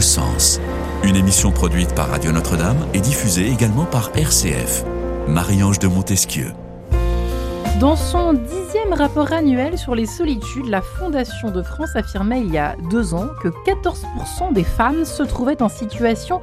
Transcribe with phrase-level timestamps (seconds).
[0.00, 0.60] Sens.
[1.02, 4.84] Une émission produite par Radio Notre-Dame et diffusée également par RCF.
[5.26, 6.52] Marie-Ange de Montesquieu.
[7.80, 12.58] Dans son dixième rapport annuel sur les solitudes, la Fondation de France affirmait il y
[12.58, 16.40] a deux ans que 14% des femmes se trouvaient en situation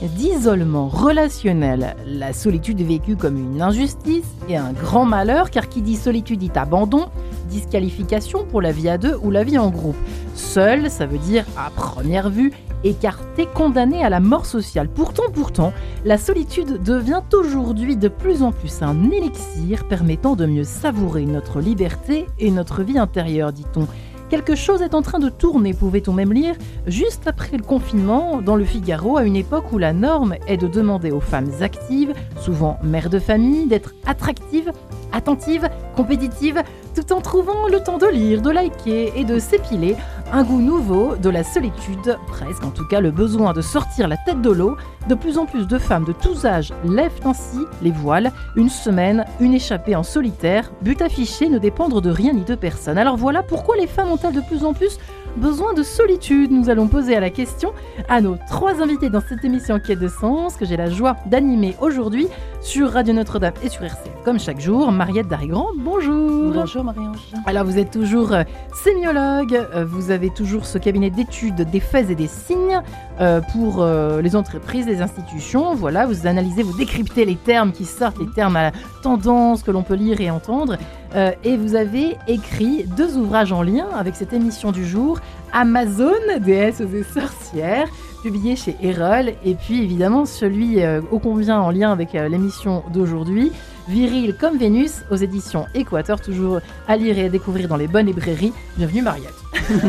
[0.00, 1.96] d'isolement relationnel.
[2.06, 6.38] La solitude est vécue comme une injustice et un grand malheur, car qui dit solitude
[6.38, 7.08] dit abandon,
[7.50, 9.96] disqualification pour la vie à deux ou la vie en groupe.
[10.34, 12.52] Seul, ça veut dire à première vue,
[12.84, 14.88] écarté, condamné à la mort sociale.
[14.88, 15.72] Pourtant, pourtant,
[16.04, 21.60] la solitude devient aujourd'hui de plus en plus un élixir permettant de mieux savourer notre
[21.60, 23.86] liberté et notre vie intérieure, dit-on.
[24.28, 26.54] Quelque chose est en train de tourner, pouvait-on même lire,
[26.86, 30.66] juste après le confinement dans le Figaro, à une époque où la norme est de
[30.66, 34.70] demander aux femmes actives, souvent mères de famille, d'être attractives,
[35.12, 36.62] attentives, compétitives,
[36.94, 39.96] tout en trouvant le temps de lire, de liker et de s'épiler,
[40.32, 44.16] un goût nouveau de la solitude, presque en tout cas le besoin de sortir la
[44.16, 44.76] tête de l'eau.
[45.08, 49.24] De plus en plus de femmes de tous âges lèvent ainsi les voiles, une semaine,
[49.40, 52.98] une échappée en solitaire, but affiché ne dépendre de rien ni de personne.
[52.98, 54.98] Alors voilà pourquoi les femmes ont-elles de plus en plus
[55.38, 57.72] besoin de solitude Nous allons poser à la question
[58.08, 61.16] à nos trois invités dans cette émission qui est de sens, que j'ai la joie
[61.26, 62.28] d'animer aujourd'hui
[62.60, 64.10] sur Radio Notre-Dame et sur RC.
[64.24, 67.18] Comme chaque jour, Mariette Darigrand, bonjour Bonjour Marie-Ange.
[67.46, 68.42] Alors vous êtes toujours euh,
[68.74, 72.82] sémiologue, euh, vous avez toujours ce cabinet d'études des faits et des signes
[73.20, 75.74] euh, pour les entreprises, les institutions.
[75.74, 79.70] Voilà, vous analysez, vous décryptez les termes qui sortent, les termes à la tendance que
[79.70, 80.76] l'on peut lire et entendre.
[81.14, 85.18] Et vous avez écrit deux ouvrages en lien avec cette émission du jour,
[85.52, 87.88] Amazon, déesse et sorcières,
[88.22, 90.78] publié chez Erol, et puis évidemment celui
[91.10, 93.52] ô combien en lien avec l'émission d'aujourd'hui,
[93.88, 98.06] Viril comme Vénus, aux éditions Équateur, toujours à lire et à découvrir dans les bonnes
[98.06, 98.52] librairies.
[98.76, 99.34] Bienvenue Mariette.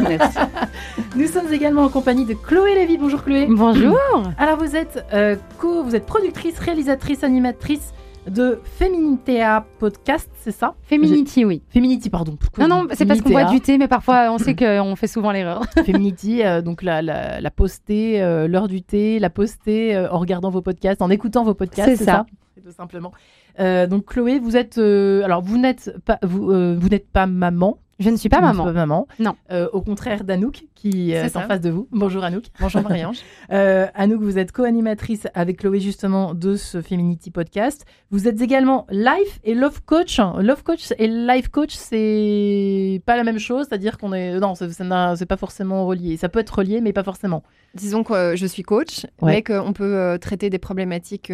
[0.08, 0.40] Merci.
[1.16, 2.97] Nous sommes également en compagnie de Chloé Lévy.
[2.97, 3.47] Bonjour Chloé.
[3.50, 3.97] Bonjour.
[4.38, 7.94] Alors vous êtes euh, co, vous êtes productrice, réalisatrice, animatrice
[8.28, 10.75] de Feminitea Podcast, c'est ça?
[10.84, 11.62] Feminity, oui.
[11.69, 12.38] Feminity, pardon.
[12.57, 15.31] Non, non, c'est parce qu'on boit du thé, mais parfois on sait qu'on fait souvent
[15.31, 15.63] l'erreur.
[15.85, 20.50] Feminity, euh, donc la, la, la poster, euh, l'heure du thé, la poster en regardant
[20.50, 21.90] vos podcasts, en écoutant vos podcasts.
[21.90, 22.06] C'est ça.
[22.06, 22.25] ça?
[22.63, 23.12] Tout simplement.
[23.59, 27.25] Euh, donc Chloé, vous êtes, euh, alors vous n'êtes pas, vous, euh, vous n'êtes pas
[27.25, 27.79] maman.
[28.00, 28.63] Je ne suis pas maman.
[28.63, 29.08] Pas maman.
[29.19, 29.35] Non.
[29.74, 31.88] au contraire d'Anouk qui est, en face de vous.
[31.91, 32.45] Bonjour Anouk.
[32.59, 33.19] Bonjour Marie-Ange.
[33.50, 37.85] Anouk, vous êtes co-animatrice avec Chloé justement de ce Feminity podcast.
[38.12, 40.19] Vous êtes également life et love coach.
[40.19, 45.25] Love coach et life coach, c'est pas la même chose, c'est-à-dire qu'on est non, c'est
[45.25, 46.17] pas forcément relié.
[46.17, 47.44] Ça peut être relié, mais pas forcément.
[47.75, 51.31] Disons que je suis coach, mais qu'on peut traiter des problématiques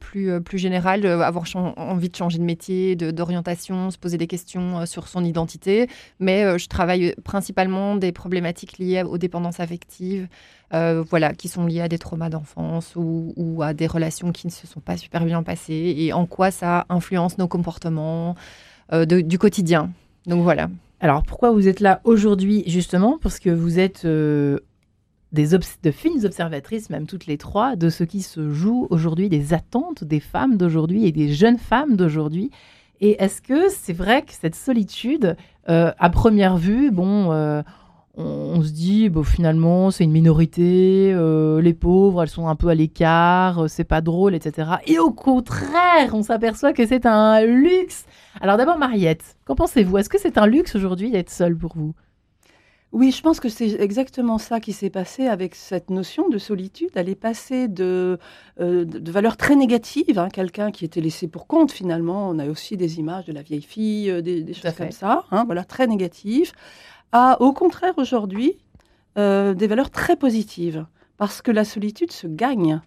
[0.00, 1.44] plus plus générales, avoir
[1.76, 5.88] envie de changer de métier, d'orientation, se poser des questions sur son identité
[6.20, 10.28] mais euh, je travaille principalement des problématiques liées aux dépendances affectives,
[10.74, 14.52] euh, voilà, qui sont liées à des traumas d'enfance ou, à des relations qui ne
[14.52, 18.34] se sont pas super bien passées et en quoi ça influence nos comportements
[18.92, 19.90] euh, du quotidien.
[20.26, 20.68] Donc voilà.
[21.00, 23.18] Alors pourquoi vous êtes là aujourd'hui justement?
[23.22, 24.04] Parce que vous êtes
[25.32, 25.48] des
[25.82, 30.04] de fines observatrices, même toutes les trois, de ce qui se joue aujourd'hui, des attentes
[30.04, 32.50] des femmes d'aujourd'hui et des jeunes femmes d'aujourd'hui.
[33.00, 35.36] Et est-ce que c'est vrai que cette solitude,
[35.68, 37.62] euh, à première vue, bon, euh,
[38.18, 42.68] on, se dit, bon, finalement, c'est une minorité, euh, les pauvres, elles sont un peu
[42.68, 44.70] à l'écart, c'est pas drôle, etc.
[44.86, 48.06] Et au contraire, on s'aperçoit que c'est un luxe.
[48.40, 49.98] Alors d'abord, Mariette, qu'en pensez-vous?
[49.98, 51.94] Est-ce que c'est un luxe aujourd'hui d'être seule pour vous?
[52.90, 56.88] Oui, je pense que c'est exactement ça qui s'est passé avec cette notion de solitude.
[56.94, 58.18] Elle est passée de,
[58.60, 62.30] euh, de valeurs très négatives, hein, quelqu'un qui était laissé pour compte finalement.
[62.30, 65.44] On a aussi des images de la vieille fille, euh, des, choses comme ça, hein,
[65.44, 66.52] voilà, très négatives,
[67.12, 68.58] à au contraire aujourd'hui
[69.16, 70.86] euh, des valeurs très positives,
[71.16, 72.80] parce que la solitude se gagne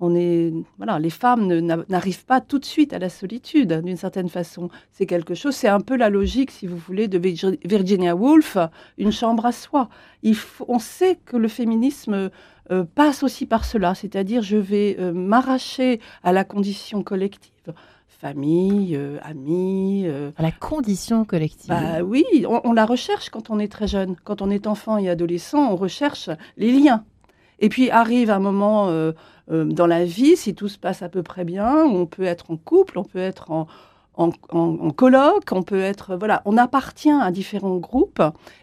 [0.00, 1.46] on est, voilà, les femmes
[1.88, 4.68] n'arrivent pas tout de suite à la solitude, d'une certaine façon.
[4.90, 8.58] C'est quelque chose, c'est un peu la logique, si vous voulez, de Virginia Woolf,
[8.98, 9.88] une chambre à soi.
[10.68, 12.30] On sait que le féminisme
[12.70, 17.72] euh, passe aussi par cela, c'est-à-dire je vais euh, m'arracher à la condition collective
[18.24, 20.06] famille, euh, amis.
[20.38, 21.68] à la condition collective.
[21.68, 24.16] Bah oui, on, la recherche quand on est très jeune.
[24.24, 27.04] Quand on est enfant et adolescent, on recherche les liens.
[27.58, 29.12] Et puis arrive un moment euh,
[29.50, 32.50] euh, dans la vie, si tout se passe à peu près bien, on peut être
[32.50, 33.66] en couple, on peut être en,
[34.14, 38.22] en, en, colloque, on peut être voilà, on appartient à différents groupes.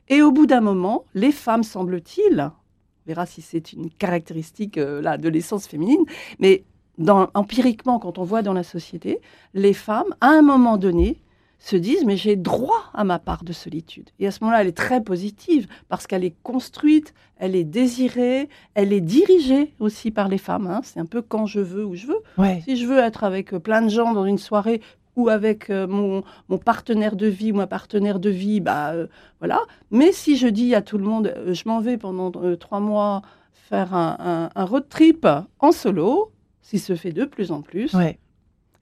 [0.09, 5.01] Et au bout d'un moment, les femmes, semble-t-il, on verra si c'est une caractéristique euh,
[5.01, 6.03] là de l'essence féminine,
[6.39, 6.63] mais
[6.97, 9.19] dans, empiriquement, quand on voit dans la société,
[9.53, 11.21] les femmes, à un moment donné,
[11.61, 14.09] se disent mais j'ai droit à ma part de solitude.
[14.19, 18.49] Et à ce moment-là, elle est très positive parce qu'elle est construite, elle est désirée,
[18.73, 20.67] elle est dirigée aussi par les femmes.
[20.67, 20.81] Hein.
[20.83, 22.21] C'est un peu quand je veux, où je veux.
[22.65, 24.81] Si je veux être avec plein de gens dans une soirée
[25.15, 29.07] ou avec euh, mon, mon, partenaire de vie ou ma partenaire de vie, bah euh,
[29.39, 29.61] voilà.
[29.91, 33.21] Mais si je dis à tout le monde, euh, je m'en vais pendant trois mois
[33.53, 35.27] faire un, un, road trip
[35.59, 36.31] en solo,
[36.61, 38.17] s'il se fait de plus en plus, ouais.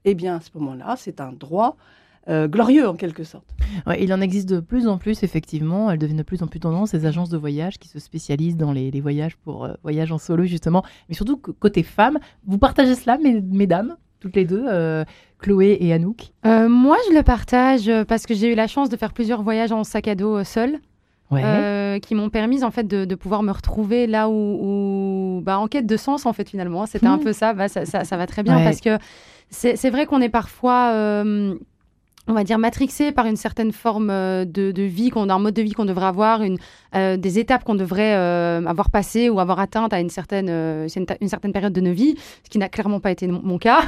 [0.04, 1.76] eh bien à ce moment-là, c'est un droit
[2.28, 3.48] glorieux en quelque sorte.
[3.88, 5.90] Ouais, il en existe de plus en plus, effectivement.
[5.90, 8.72] Elles deviennent de plus en plus tendance, ces agences de voyage qui se spécialisent dans
[8.72, 10.84] les, les voyages pour voyage en solo, justement.
[11.08, 15.04] Mais surtout, côté femmes, vous partagez cela, mesdames toutes les deux, euh,
[15.38, 16.32] Chloé et Anouk?
[16.46, 19.42] Euh, Moi, je le partage euh, parce que j'ai eu la chance de faire plusieurs
[19.42, 20.78] voyages en sac à dos seul.
[21.30, 25.96] Qui m'ont permis en fait de, pouvoir me retrouver là où, bah, en quête de
[25.96, 27.24] sens en fait finalement c'était un hmm.
[27.24, 28.98] peu ça, bah, ça, ça, va très bien parce que
[29.50, 30.92] c'est vrai qu'on est parfois
[32.30, 35.62] on va dire, matrixé par une certaine forme euh, de, vie, qu'on, un mode de
[35.62, 36.58] vie qu'on devrait avoir, une,
[36.94, 41.28] euh, des étapes qu'on devrait euh, avoir passées ou avoir atteintes à une certaine, une,
[41.28, 43.82] certaine période de nos vies, ce qui n'a clairement pas été mon, cas.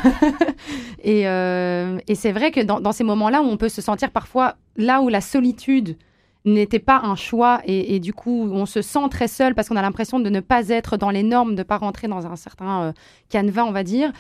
[1.05, 4.57] et, et c'est vrai que dans, dans ces moments-là où on peut se sentir parfois
[4.77, 5.97] là où la solitude
[6.45, 9.77] n'était pas un choix et, et, du coup on se sent très seul parce qu'on
[9.77, 12.37] a l'impression de ne pas être dans les normes, de ne pas rentrer dans un
[12.37, 12.93] certain
[13.29, 14.13] canevas, on va dire.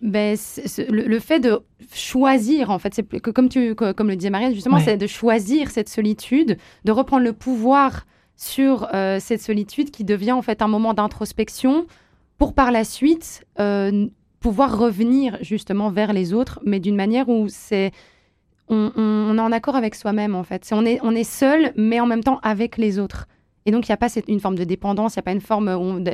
[0.00, 0.36] Ben,
[0.88, 1.60] le, fait de
[1.92, 5.88] choisir, en fait, c'est comme, tu, comme le disait Marianne, justement, c'est de choisir cette
[5.88, 10.94] solitude, de reprendre le pouvoir sur euh, cette solitude qui devient en fait un moment
[10.94, 11.86] d'introspection
[12.38, 14.06] pour par la suite euh,
[14.38, 17.90] pouvoir revenir justement vers les autres, mais d'une manière où c'est
[18.70, 20.68] on, est en accord avec soi-même en fait.
[20.72, 23.26] on est on est seul, mais en même temps avec les autres.
[23.66, 25.40] Et donc il n'y a pas une forme de dépendance, il n'y a pas une
[25.40, 26.04] forme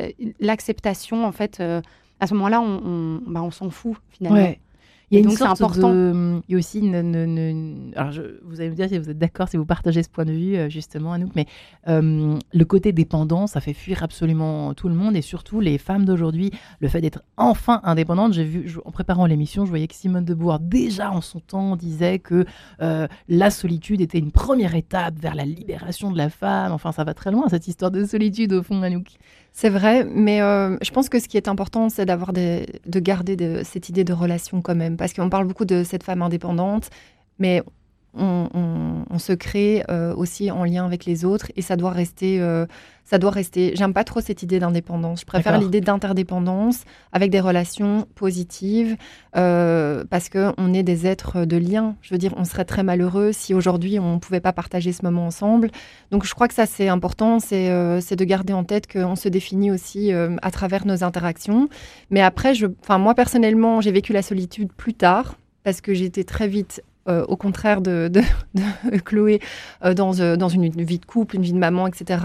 [0.41, 1.59] l'acceptation en fait.
[1.61, 1.81] Euh,
[2.21, 4.55] à ce moment-là, on, bah, on s'en fout finalement.
[5.11, 5.91] Il y a une sorte important.
[5.91, 6.41] De...
[6.49, 8.13] Il y a aussi une, alors
[8.45, 10.57] vous allez me dire si vous êtes d'accord, si vous partagez ce point de vue
[10.57, 11.47] euh, justement, Anouk, mais
[11.89, 16.05] euh, le côté dépendant, ça fait fuir absolument tout le monde et surtout les femmes
[16.05, 16.51] d'aujourd'hui.
[16.81, 20.35] Le fait d'être enfin indépendante, j'ai vu en préparant l'émission, je voyais que Simone de
[20.35, 22.45] Beauvoir déjà en son temps disait que
[22.81, 26.73] euh, la solitude était une première étape vers la libération de la femme.
[26.73, 29.19] Enfin, ça va très loin cette histoire de solitude au fond, Anouk.
[29.57, 33.63] C'est vrai, mais euh, je pense que ce qui est important, c'est d'avoir de garder
[33.63, 36.91] cette idée de relation quand même, parce qu'on parle beaucoup de cette femme indépendante,
[37.39, 37.63] mais
[38.17, 42.41] on, se crée euh, aussi en lien avec les autres et ça doit rester.
[42.41, 42.67] Euh,
[43.07, 43.73] ça doit rester.
[43.77, 45.21] J'aime pas trop cette idée d'indépendance.
[45.21, 48.97] Je préfère l'idée d'interdépendance avec des relations positives
[49.37, 51.97] euh, parce que on est des êtres de lien.
[52.01, 55.27] Je veux dire, on serait très malheureux si aujourd'hui on pouvait pas partager ce moment
[55.27, 55.71] ensemble.
[56.13, 59.71] Donc je crois que ça c'est important, c'est de garder en tête qu'on se définit
[59.71, 61.69] aussi à travers nos interactions.
[62.11, 66.25] Mais après, je, enfin moi personnellement, j'ai vécu la solitude plus tard parce que j'étais
[66.25, 68.11] très vite euh, au contraire de,
[69.05, 69.41] Chloé,
[69.85, 72.23] euh, dans, euh, dans une, vie de couple, une vie de maman, etc.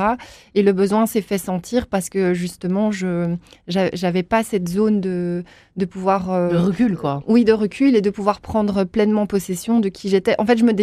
[0.56, 3.36] Et le besoin s'est fait sentir parce que justement, je
[3.68, 5.44] n'avais pas cette zone de,
[5.76, 6.50] de pouvoir...
[6.50, 7.24] de recul, quoi.
[7.28, 10.36] Oui, de recul et de pouvoir prendre pleinement possession de qui j'étais.
[10.40, 10.74] En fait, je me,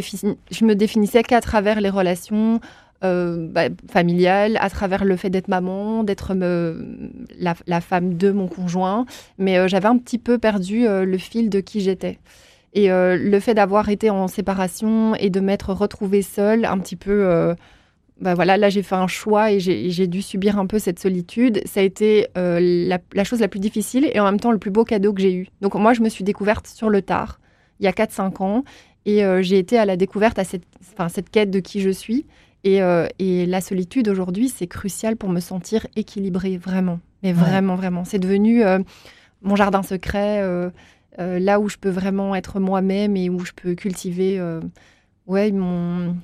[0.50, 2.60] je me définissais qu'à travers les relations
[3.02, 9.06] bah, familiales, à travers le fait d'être maman, d'être la, la, femme de mon conjoint.
[9.38, 12.18] Mais j'avais un petit peu perdu le fil de qui j'étais.
[12.76, 16.94] Et euh, le fait d'avoir été en séparation et de m'être retrouvée seule, un petit
[16.94, 17.24] peu.
[17.24, 17.54] Euh,
[18.20, 21.62] bah voilà, là j'ai fait un choix et j'ai dû subir un peu cette solitude.
[21.64, 22.60] Ça a été euh,
[23.14, 25.34] la, chose la plus difficile et en même temps le plus beau cadeau que j'ai
[25.34, 25.48] eu.
[25.62, 27.40] Donc moi je me suis découverte sur le tard,
[27.80, 28.64] il y a 4-5 ans,
[29.06, 30.64] et j'ai été à la découverte à cette,
[31.08, 32.26] cette quête de qui je suis.
[32.64, 32.80] Et,
[33.18, 36.98] et la solitude aujourd'hui, c'est crucial pour me sentir équilibrée, vraiment.
[37.22, 38.04] Mais vraiment, vraiment.
[38.04, 38.64] C'est devenu
[39.42, 40.40] mon jardin secret.
[40.42, 40.70] Euh,
[41.18, 44.60] là où je peux vraiment être moi-même et où je peux cultiver, euh,
[45.26, 46.16] ouais, mon.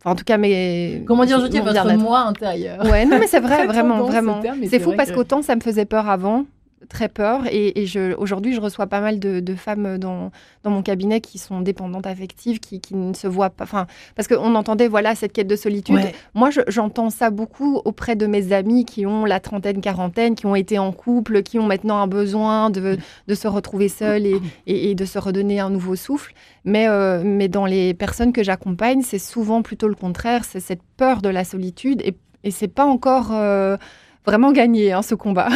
[0.00, 1.04] Enfin, en tout cas, mes.
[1.06, 2.84] Comment dire, je dis votre moi intérieur.
[2.84, 4.40] Ouais, non, mais c'est vrai, vraiment, vraiment.
[4.68, 6.46] C'est fou parce qu'autant ça me faisait peur avant,
[6.88, 7.42] très peur.
[7.50, 7.86] Et,
[8.16, 10.30] aujourd'hui, je reçois pas mal de, femmes dans,
[10.62, 13.64] dans, mon cabinet qui sont dépendantes affectives, qui, qui ne se voient pas.
[13.64, 16.00] Enfin, parce qu'on entendait, voilà, cette quête de solitude.
[16.34, 20.54] Moi, j'entends ça beaucoup auprès de mes amis qui ont la trentaine, quarantaine, qui ont
[20.54, 22.96] été en couple, qui ont maintenant un besoin de,
[23.28, 26.32] de se retrouver seuls et, et, de se redonner un nouveau souffle.
[26.64, 30.44] Mais, euh, mais dans les personnes que j'accompagne, c'est souvent plutôt le contraire.
[30.44, 32.02] C'est cette peur de la solitude.
[32.04, 33.30] Et, et c'est pas encore.
[33.32, 33.76] Euh,
[34.24, 35.48] vraiment gagné, hein, ce combat.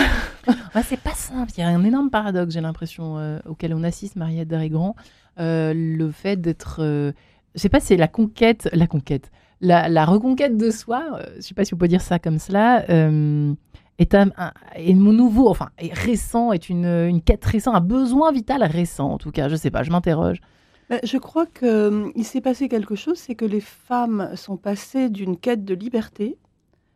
[0.85, 1.53] c'est pas simple.
[1.57, 4.95] Il y a un énorme paradoxe, j'ai l'impression, euh, auquel on assiste, Mariette Darigrand.
[5.39, 6.79] Euh, le fait d'être.
[6.81, 7.13] Euh,
[7.55, 8.69] je sais pas, c'est la conquête.
[8.73, 9.31] La conquête.
[9.61, 12.85] La, reconquête de soi, je sais pas si on peut dire ça comme cela,
[13.99, 14.31] est, un,
[14.79, 19.17] mon nouveau, enfin, est récent, est une, une quête récente, un besoin vital récent, en
[19.17, 19.49] tout cas.
[19.49, 20.43] Je sais pas, je m'interroge.
[20.91, 25.09] ben, Je crois qu'il il s'est passé quelque chose, c'est que les femmes sont passées
[25.09, 26.37] d'une quête de liberté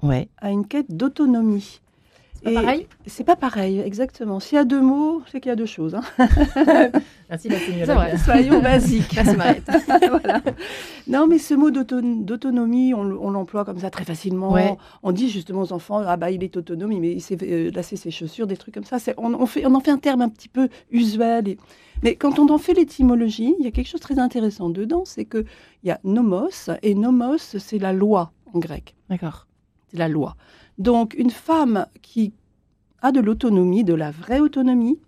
[0.02, 0.28] ouais.
[0.38, 1.80] à une quête d'autonomie.
[2.42, 2.86] C'est pas pareil?
[3.06, 4.40] C'est pas pareil, exactement.
[4.40, 5.94] S'il y a deux mots, c'est qu'il y a deux choses.
[5.94, 6.02] Hein.
[7.28, 9.14] Merci la C'est vrai, soyons basiques.
[9.24, 10.40] voilà.
[11.06, 14.56] Non, mais ce mot d'autonomie, on, l'emploie comme ça très facilement.
[15.02, 17.96] On dit justement aux enfants, ah bah il est autonome, mais il s'est euh, lassé
[17.96, 18.96] ses chaussures, des trucs comme ça.
[19.18, 21.56] On, on, fait, on en fait un terme un petit peu usuel.
[22.02, 25.02] Mais quand on en fait l'étymologie, il y a quelque chose de très intéressant dedans,
[25.04, 25.44] c'est qu'il
[25.84, 28.94] y a nomos, et nomos, c'est la loi en grec.
[29.10, 29.46] D'accord.
[29.92, 30.36] La loi.
[30.78, 32.32] Donc une femme qui
[33.02, 34.98] a de l'autonomie, de la vraie autonomie,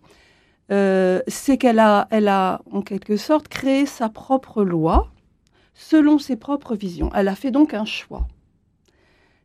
[0.70, 5.10] euh, c'est qu'elle a, elle a en quelque sorte créé sa propre loi
[5.74, 7.10] selon ses propres visions.
[7.14, 8.26] Elle a fait donc un choix.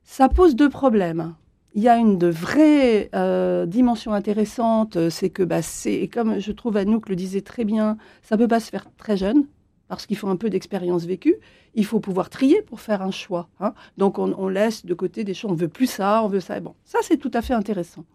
[0.04, 1.36] Ça pose deux problèmes.
[1.74, 6.52] Il y a une de vraie euh, dimension intéressante, c'est que bah, c'est, comme je
[6.52, 9.46] trouve Anouk le disait très bien, ça ne peut pas se faire très jeune
[9.88, 11.36] parce qu'il faut un peu d'expérience vécue.
[11.76, 13.50] Il faut pouvoir trier pour faire un choix.
[13.60, 13.74] Hein.
[13.98, 16.60] Donc on, laisse de côté des choses, on veut plus ça, on veut ça.
[16.60, 18.06] Bon, ça c'est tout à fait intéressant.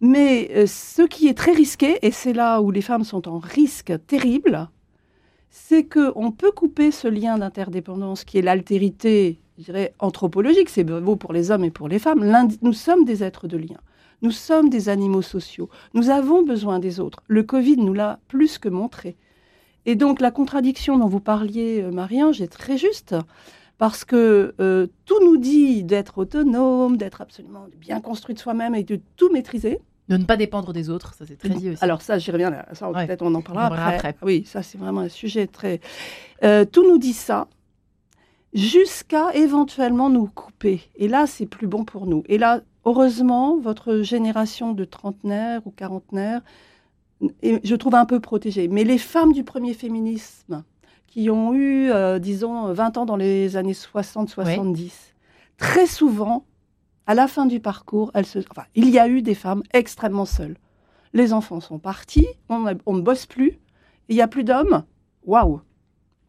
[0.00, 3.38] Mais euh, ce qui est très risqué, et c'est là où les femmes sont en
[3.38, 4.68] risque terrible,
[5.48, 11.16] c'est qu'on peut couper ce lien d'interdépendance qui est l'altérité, je dirais, anthropologique, c'est beau
[11.16, 12.24] pour les hommes et pour les femmes.
[12.62, 13.78] Nous sommes des êtres de lien.
[14.22, 15.68] Nous sommes des animaux sociaux.
[15.94, 17.22] Nous avons besoin des autres.
[17.26, 19.16] Le Covid nous l'a plus que montré.
[19.86, 23.14] Et donc la contradiction dont vous parliez, euh, Marianne, est très juste,
[23.78, 28.84] parce que euh, tout nous dit d'être autonome, d'être absolument bien construit de soi-même et
[28.84, 29.80] de tout maîtriser.
[30.08, 31.82] De ne pas dépendre des autres, ça c'est très dit aussi.
[31.82, 34.14] Alors ça, j'y reviens, ça peut-être on en parlera après.
[34.22, 35.80] Oui, ça c'est vraiment un sujet très...
[36.44, 37.48] Euh, tout nous dit ça,
[38.52, 40.82] jusqu'à éventuellement nous couper.
[40.96, 42.22] Et là, c'est plus bon pour nous.
[42.26, 46.42] Et là, heureusement, votre génération de trentenaires ou quarantenaires
[47.42, 48.68] et je trouve un peu protégée.
[48.68, 50.64] Mais les femmes du premier féminisme,
[51.06, 54.92] qui ont eu, euh, disons, 20 ans dans les années 60-70,
[55.58, 56.46] très souvent,
[57.06, 58.38] à la fin du parcours, elles se...
[58.50, 60.56] enfin, il y a eu des femmes extrêmement seules.
[61.12, 63.58] Les enfants sont partis, on, ne bosse plus,
[64.08, 64.84] il n'y a plus d'hommes.
[65.24, 65.60] Waouh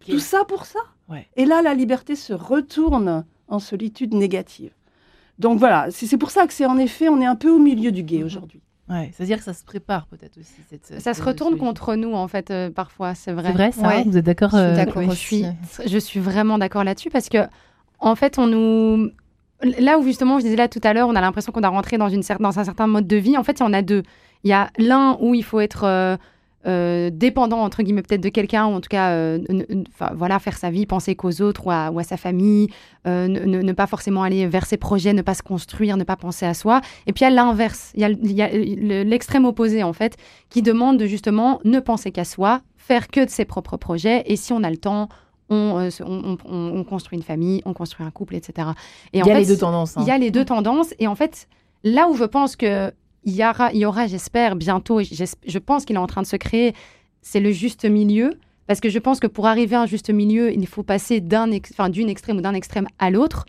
[0.05, 0.79] Tout ça pour ça
[1.37, 4.73] Et là, la liberté se retourne en solitude négative.
[5.39, 7.91] Donc voilà, c'est pour ça que c'est en effet, on est un peu au milieu
[7.91, 8.25] du guet mhm.
[8.25, 8.61] aujourd'hui.
[8.89, 10.55] Ouais, c'est-à-dire que ça se prépare peut-être aussi.
[10.69, 13.47] Cette, ça se retourne contre nous en fait euh, parfois, c'est vrai.
[13.47, 14.03] C'est vrai, ça.
[14.05, 17.37] Vous êtes d'accord Je suis euh, je, suis, je suis vraiment d'accord là-dessus parce que
[17.99, 19.11] en fait, on nous
[19.79, 21.97] là où justement, je disais là tout à l'heure, on a l'impression qu'on a rentré
[21.97, 23.37] dans, une, dans un certain mode de vie.
[23.37, 24.03] En fait, il y en a deux.
[24.43, 26.17] Il y a l'un où il faut être
[26.65, 29.37] euh, dépendant entre guillemets peut-être de quelqu'un ou en tout cas euh,
[30.15, 32.69] voilà faire sa vie penser qu'aux autres ou à, sa famille
[33.05, 36.45] euh, ne, pas forcément aller vers ses projets ne pas se construire ne pas penser
[36.45, 38.47] à soi et puis il y a l'inverse il y a
[39.03, 40.15] l'extrême opposé en fait
[40.49, 44.37] qui demande de justement ne penser qu'à soi faire que de ses propres projets et
[44.37, 45.09] si on a le temps
[45.49, 45.89] on,
[46.45, 48.69] on, construit une famille, on construit un couple, etc.
[49.11, 49.93] Et il y a les deux tendances.
[49.99, 50.95] Il y a les deux tendances.
[50.97, 51.47] Et en fait,
[51.83, 52.91] là où je pense que
[53.25, 56.27] il y aura, il y aura j'espère, bientôt, je pense qu'il est en train de
[56.27, 56.73] se créer,
[57.21, 58.37] c'est le juste milieu.
[58.67, 61.47] Parce que je pense que pour arriver à un juste milieu, il faut passer d'un
[61.47, 63.45] d'une extrême ou d'un extrême à l'autre.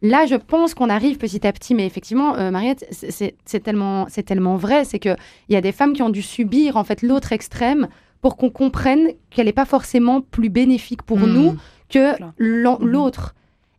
[0.00, 4.22] Là, je pense qu'on arrive petit à petit, mais effectivement, euh, Mariette, c'est tellement, c'est
[4.22, 5.16] tellement vrai, c'est qu'il
[5.48, 7.88] y a des femmes qui ont dû subir en fait l'autre extrême
[8.20, 11.32] pour qu'on comprenne qu'elle n'est pas forcément plus bénéfique pour mmh.
[11.32, 11.56] nous
[11.88, 12.84] que mmh.
[12.84, 13.34] l'autre.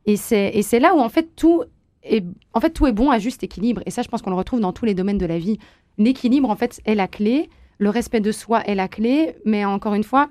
[0.06, 1.64] Et c'est là où en fait tout
[2.08, 3.82] et en fait, tout est bon à juste équilibre.
[3.86, 5.58] Et ça, je pense qu'on le retrouve dans tous les domaines de la vie.
[5.98, 7.50] L'équilibre, en fait, est la clé.
[7.78, 9.36] Le respect de soi est la clé.
[9.46, 10.30] Mais encore une fois,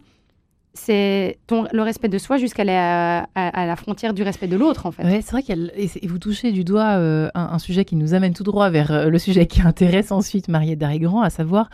[0.75, 5.05] c'est le respect de soi jusqu'à la, frontière du respect de l'autre, en fait.
[5.05, 8.45] Ouais, c'est vrai et vous touchez du doigt euh, un, sujet qui nous amène tout
[8.45, 11.71] droit vers euh, le sujet qui intéresse ensuite Mariette Darrigrand, à savoir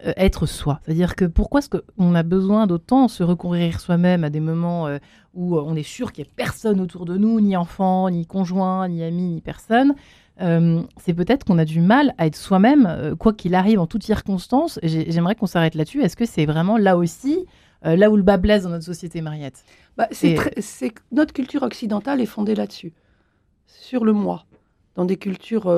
[0.00, 0.80] être soi.
[0.84, 4.98] C'est-à-dire que pourquoi est-ce qu'on a besoin d'autant se recourir soi-même à des moments euh,
[5.34, 8.26] où euh, on est sûr qu'il n'y a personne autour de nous, ni enfant, ni
[8.26, 9.94] conjoint, ni ami, ni personne
[10.96, 14.80] c'est peut-être qu'on a du mal à être soi-même, quoi qu'il arrive en toutes circonstances.
[14.82, 16.02] J'aimerais qu'on s'arrête là-dessus.
[16.02, 17.46] Est-ce que c'est vraiment là aussi,
[17.84, 19.64] là où le bas blesse dans notre société, Mariette?
[19.96, 20.36] Bah, c'est
[21.12, 22.92] Notre culture occidentale est fondée là-dessus,
[23.68, 24.44] sur le moi.
[24.96, 25.72] Dans des cultures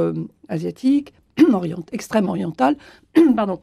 [0.49, 1.13] asiatiques,
[1.53, 2.77] orient, extrême orientales,
[3.37, 3.61] pardon,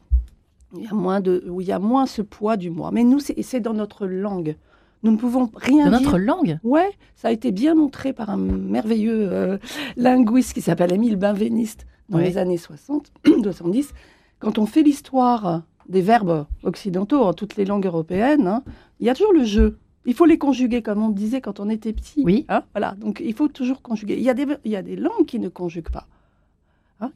[0.76, 2.90] il y a moins de, où il y a moins ce poids du moi.
[2.92, 4.56] Mais nous, c'est dans notre langue.
[5.02, 8.38] Nous ne pouvons rien dans notre langue Ouais, ça a été bien montré par un
[8.38, 9.58] merveilleux euh,
[9.96, 13.12] linguiste qui s'appelle Émile Benveniste dans les années 60,
[13.42, 13.92] 70.
[14.38, 18.62] Quand on fait l'histoire des verbes occidentaux en toutes les langues européennes, hein,
[19.00, 19.78] il y a toujours le jeu.
[20.06, 22.22] Il faut les conjuguer comme on disait quand on était petit.
[22.24, 22.44] Oui.
[22.48, 24.16] Hein, voilà, donc il faut toujours conjuguer.
[24.16, 26.06] Il y, a des, il y a des langues qui ne conjuguent pas.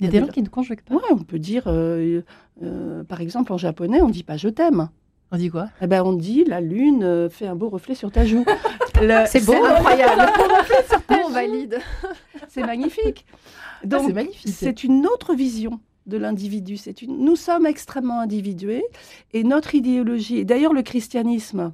[0.00, 0.96] Il y a des langues qui ne conjuguent pas.
[1.10, 2.22] on peut dire, euh,
[2.62, 4.88] euh, par exemple, en japonais, on ne dit pas je t'aime.
[5.30, 5.68] On dit quoi?
[5.82, 8.44] Eh ben, On dit la lune euh, fait un beau reflet sur ta joue.
[9.26, 10.32] C'est beau, incroyable.
[11.24, 11.78] on valide.
[12.48, 13.26] C'est magnifique.
[13.82, 14.12] Ah, Donc,
[14.44, 16.76] c'est une autre vision de l'individu.
[16.76, 17.24] C'est une...
[17.24, 18.84] Nous sommes extrêmement individués
[19.32, 21.72] et notre idéologie, et d'ailleurs le christianisme,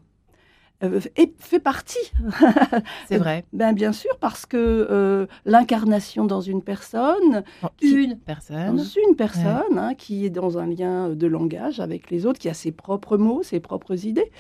[0.83, 1.01] euh,
[1.39, 2.13] fait partie.
[3.09, 3.45] C'est vrai.
[3.53, 7.45] Ben, bien sûr, parce que euh, l'incarnation dans une personne,
[7.79, 8.77] Qui- Une personne.
[8.77, 12.49] dans une personne hein, qui est dans un lien de langage avec les autres, qui
[12.49, 14.31] a ses propres mots, ses propres idées,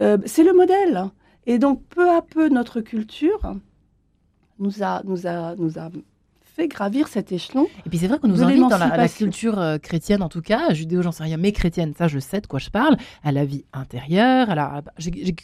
[0.00, 1.04] euh, c'est le modèle.
[1.46, 3.54] Et donc, peu à peu, notre culture
[4.58, 5.90] nous a, nous a, nous a
[6.54, 7.66] fait gravir cet échelon.
[7.84, 10.72] Et puis c'est vrai qu'on nous invite dans la, culture euh, chrétienne, en tout cas,
[10.72, 13.44] judéo, j'en sais rien, mais chrétienne, ça je sais de quoi je parle, à la
[13.44, 14.48] vie intérieure.
[14.98, 15.34] J'ai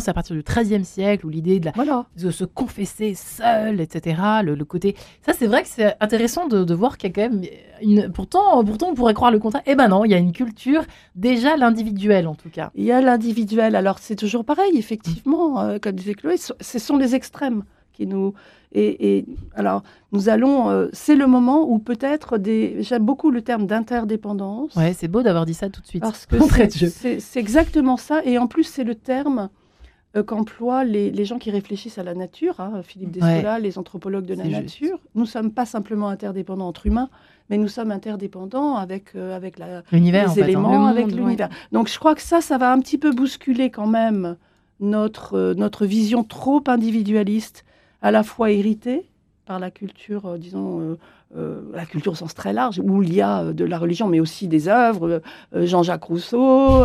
[0.00, 2.06] c'est à partir du XIIIe siècle où l'idée de, la- Voilà.
[2.16, 4.20] de se confesser seul, etc.
[4.44, 4.96] Le, le côté.
[5.24, 7.42] Ça, c'est vrai que c'est intéressant de, de voir qu'il y a quand même
[7.82, 8.10] une.
[8.12, 9.62] Pourtant, pourtant, on pourrait croire le contraire.
[9.66, 10.82] Eh ben non, il y a une culture,
[11.14, 12.70] déjà l'individuel en tout cas.
[12.74, 13.76] Il y a l'individuel.
[13.76, 15.60] Alors, c'est toujours pareil, effectivement.
[15.60, 18.34] euh, comme disait Chloé, ce sont les extrêmes qui nous.
[18.72, 20.70] Et, et alors, nous allons.
[20.70, 22.76] euh, c'est le moment où peut-être des.
[22.82, 24.76] J'aime beaucoup le terme d'interdépendance.
[24.76, 26.02] Ouais, c'est beau d'avoir dit ça tout de suite.
[26.02, 26.38] Parce que
[27.18, 28.22] c'est- exactement ça.
[28.24, 29.48] Et en plus, c'est le terme
[30.16, 32.60] euh, qu'emploient les, les gens qui réfléchissent à la nature.
[32.60, 34.80] hein, Philippe Descola, les anthropologues de la C'est juste.
[34.80, 34.98] nature.
[35.14, 37.08] Nous ne sommes pas simplement interdépendants entre humains,
[37.48, 40.40] mais nous sommes interdépendants avec, euh, avec la, L'univers, les fait.
[40.42, 40.44] hein.
[40.46, 41.48] éléments, Le avec l'univers.
[41.72, 44.36] Donc je crois que ça, ça va un petit peu bousculer quand même
[44.80, 47.64] notre, notre vision trop individualiste,
[48.02, 49.06] à la fois héritée
[49.46, 50.98] par la culture, euh, disons, euh,
[51.36, 54.20] euh, la culture au sens très large, où il y a de la religion, mais
[54.20, 56.84] aussi des œuvres, Jean-Jacques Rousseau,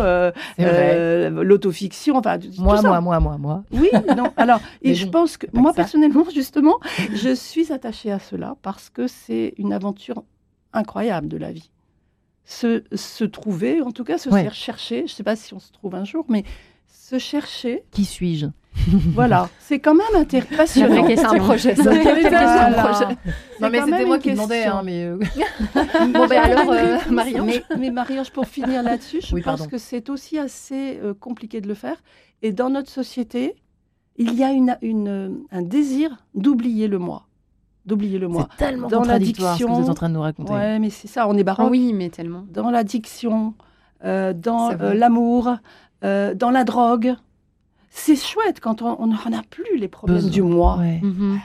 [1.42, 2.88] l'autofiction, enfin, tout Moi, ça.
[2.88, 3.64] moi, moi, moi, moi.
[3.72, 4.32] Oui, non.
[4.36, 6.78] Alors, et je bon, pense que moi que personnellement, justement,
[7.14, 10.24] je suis attachée à cela parce que c'est une aventure
[10.72, 11.70] incroyable de la vie.
[12.44, 14.42] Se, se trouver, en tout cas, se Ouais.
[14.42, 14.98] faire chercher.
[14.98, 16.44] Je ne sais pas si on se trouve un jour, mais
[16.86, 18.46] se chercher, Qui suis-je?
[19.14, 21.04] Voilà, c'est quand même intér- La passionnant.
[21.06, 21.30] question.
[21.30, 21.74] un projet.
[21.74, 23.06] C'est un projet.
[23.08, 23.16] Non,
[23.60, 25.04] C'est mais c'était moi qui demandais, hein, mais.
[25.04, 25.18] euh,
[26.12, 27.44] Bon, ben alors, euh, Marion.
[27.46, 29.70] Mais, mais Marie-Ange, pour finir là-dessus, je Oui, pense pardon.
[29.70, 31.96] que c'est aussi assez euh, compliqué de le faire.
[32.42, 33.54] Et dans notre société,
[34.16, 37.24] il y a une, une- un désir d'oublier le moi.
[37.86, 38.48] D'oublier le moi.
[38.58, 40.52] C'est tellement Dans contradictoire ce que vous êtes l'addiction- en train de nous raconter.
[40.52, 41.70] Ouais, mais c'est ça, on est Ah baroque.
[41.70, 42.44] oui, mais tellement.
[42.50, 43.54] Dans l'addiction,
[44.04, 45.54] euh, dans C'est euh, l'amour,
[46.04, 47.14] euh, dans la drogue.
[47.98, 50.30] C'est chouette quand on n'en a plus les problèmes Besoin.
[50.30, 50.76] du moi.
[50.78, 51.40] Ouais, Mhm.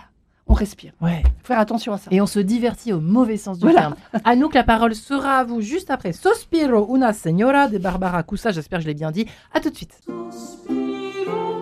[0.47, 0.91] On respire.
[1.01, 1.23] ouais.
[1.43, 2.09] Faut faire attention à ça.
[2.11, 3.79] Et on se divertit au mauvais sens du Voilà.
[3.81, 3.95] terme.
[4.25, 8.21] À nous que la parole sera à vous juste après Sospiro una señora de Barbara
[8.23, 8.51] Cussa.
[8.51, 9.25] J'espère que je l'ai bien dit.
[9.53, 9.97] À tout de suite.
[10.29, 11.61] Sospiro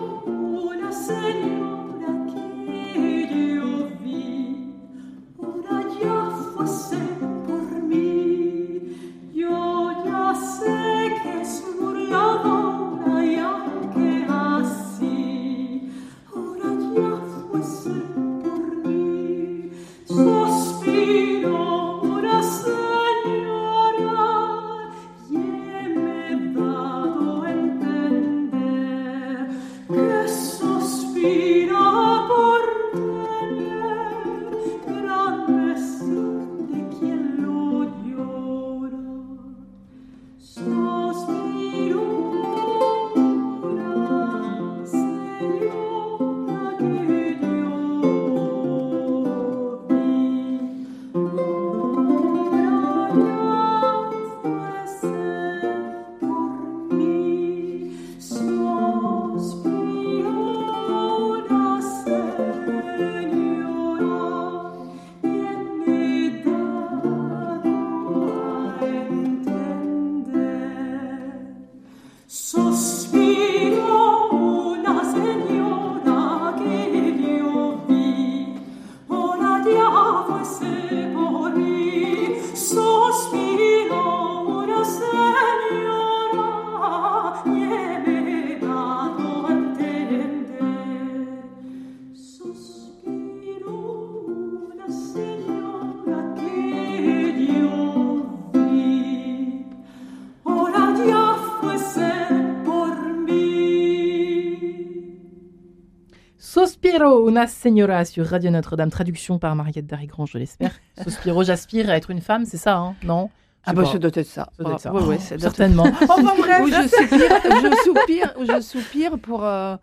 [107.40, 108.90] Una señora sur Radio Notre-Dame.
[108.90, 110.72] Traduction par Mariette Darigrange, je l'espère.
[111.02, 113.30] Sospiro, j'aspire à être une femme, c'est ça, hein Non?
[113.64, 114.50] Ah bah ça doit être ça.
[114.58, 114.92] Ça doit être ça.
[114.92, 115.84] Ouais, ouais, Oh, ça doit être- certainement.
[116.02, 119.74] enfin bref, Ou je soupire, je soupire, je soupire pour, euh,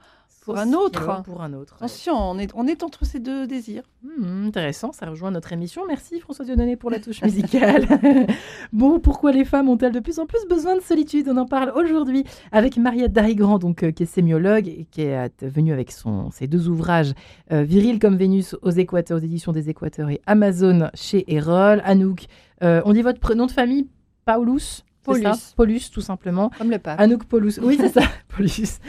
[0.47, 1.23] pour un autre.
[1.23, 1.75] Pour un autre.
[1.75, 3.83] Attention, on est, on est entre ces deux désirs.
[4.01, 5.81] Hmm, intéressant, ça rejoint notre émission.
[5.85, 7.85] Merci François Dieudonné pour la touche musicale.
[8.71, 11.27] bon, pourquoi les femmes ont-elles de plus en plus besoin de solitude?
[11.29, 15.43] On en parle aujourd'hui avec Mariette Darigrand, donc, euh, qui est sémiologue et qui est
[15.43, 17.11] venue avec son, ses deux ouvrages
[17.51, 21.81] euh, Viril comme Vénus aux Équateurs, aux éditions des Équateurs et Amazon chez Erol.
[21.83, 22.27] Anouk,
[22.63, 23.89] euh, on dit votre prénom de famille?
[24.23, 24.83] Paulus?
[25.13, 25.53] Paulus.
[25.55, 26.51] Paulus, tout simplement.
[26.57, 26.99] Comme le pape.
[26.99, 28.01] Anouk Paulus, oui c'est ça,
[28.35, 28.79] Paulus.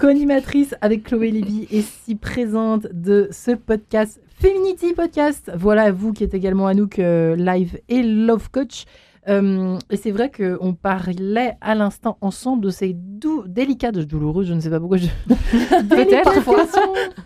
[0.00, 5.50] Co-animatrice avec Chloé Lévy et si présente de ce podcast Feminity Podcast.
[5.56, 8.84] Voilà vous qui êtes également Anouk euh, Live et Love Coach.
[9.28, 14.54] Euh, et c'est vrai qu'on parlait à l'instant ensemble de ces doux, délicates, douloureuses, je
[14.54, 15.06] ne sais pas pourquoi je.
[15.28, 16.64] Peut-être parfois.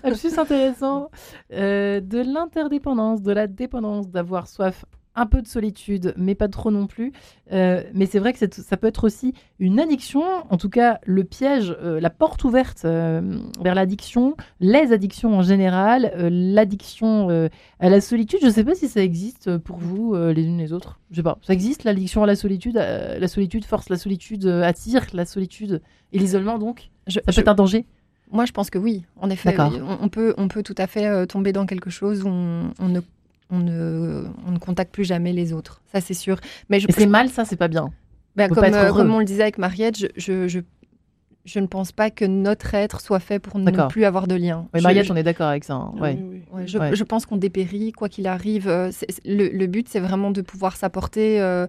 [0.03, 1.11] Absolument intéressant.
[1.53, 4.85] euh, de l'interdépendance, de la dépendance, d'avoir soif
[5.21, 7.13] un peu de solitude, mais pas trop non plus.
[7.53, 11.25] Euh, mais c'est vrai que ça peut être aussi une addiction, en tout cas le
[11.25, 16.13] piège, euh, la porte ouverte euh, vers l'addiction, les addictions en général,
[16.55, 17.29] l'addiction
[17.81, 18.39] à la solitude.
[18.43, 20.99] Je ne sais pas si ça existe pour vous les unes les autres.
[21.11, 21.39] Je sais pas.
[21.43, 22.75] Ça existe l'addiction à la solitude.
[22.77, 26.91] la solitude force la solitude, attire la solitude et l'isolement donc?
[27.07, 27.85] Je- Ça peut je- être un danger?
[28.33, 29.05] Moi, je pense que oui.
[29.21, 32.23] En effet, on, on peut, on peut tout à fait euh, tomber dans quelque chose
[32.23, 33.01] où on, on ne,
[33.51, 35.81] on, ne, on ne contacte plus jamais les autres.
[35.93, 36.39] Ça, c'est sûr.
[36.69, 37.91] Mais je, c'est mal, ça, c'est pas bien.
[38.37, 40.61] bah, comme, pas euh, comme on le disait avec Mariette, je, je, je,
[41.45, 44.67] je ne pense pas que notre être soit fait pour ne plus avoir de lien.
[44.75, 45.75] Oui, Mariette, je- on est d'accord avec ça.
[45.75, 45.93] hein.
[45.99, 46.19] Ouais.
[46.21, 46.43] Oui, oui.
[46.53, 46.95] Ouais, je, Ouais.
[46.95, 48.69] je pense qu'on dépérit, quoi qu'il arrive.
[48.69, 48.91] euh,
[49.25, 51.67] le, le but, c'est vraiment de pouvoir s'apporter euh,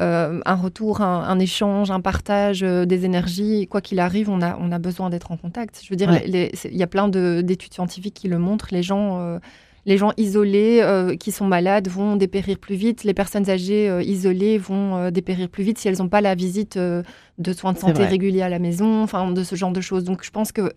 [0.00, 3.66] euh, un retour, un, un échange, un partage euh, des énergies.
[3.68, 5.80] Quoi qu'il arrive, on a, on a besoin d'être en contact.
[5.82, 6.50] Je veux dire, Ouais.
[6.70, 8.68] il y a plein de- d'études scientifiques qui le montrent.
[8.72, 9.38] Les gens, euh,
[9.86, 13.04] les gens isolés euh, qui sont malades vont dépérir plus vite.
[13.04, 16.34] Les personnes âgées euh, isolées vont euh, dépérir plus vite si elles n'ont pas la
[16.34, 20.04] visite de soins de santé réguliers à la maison, enfin de ce genre de choses.
[20.04, 20.72] Donc je pense que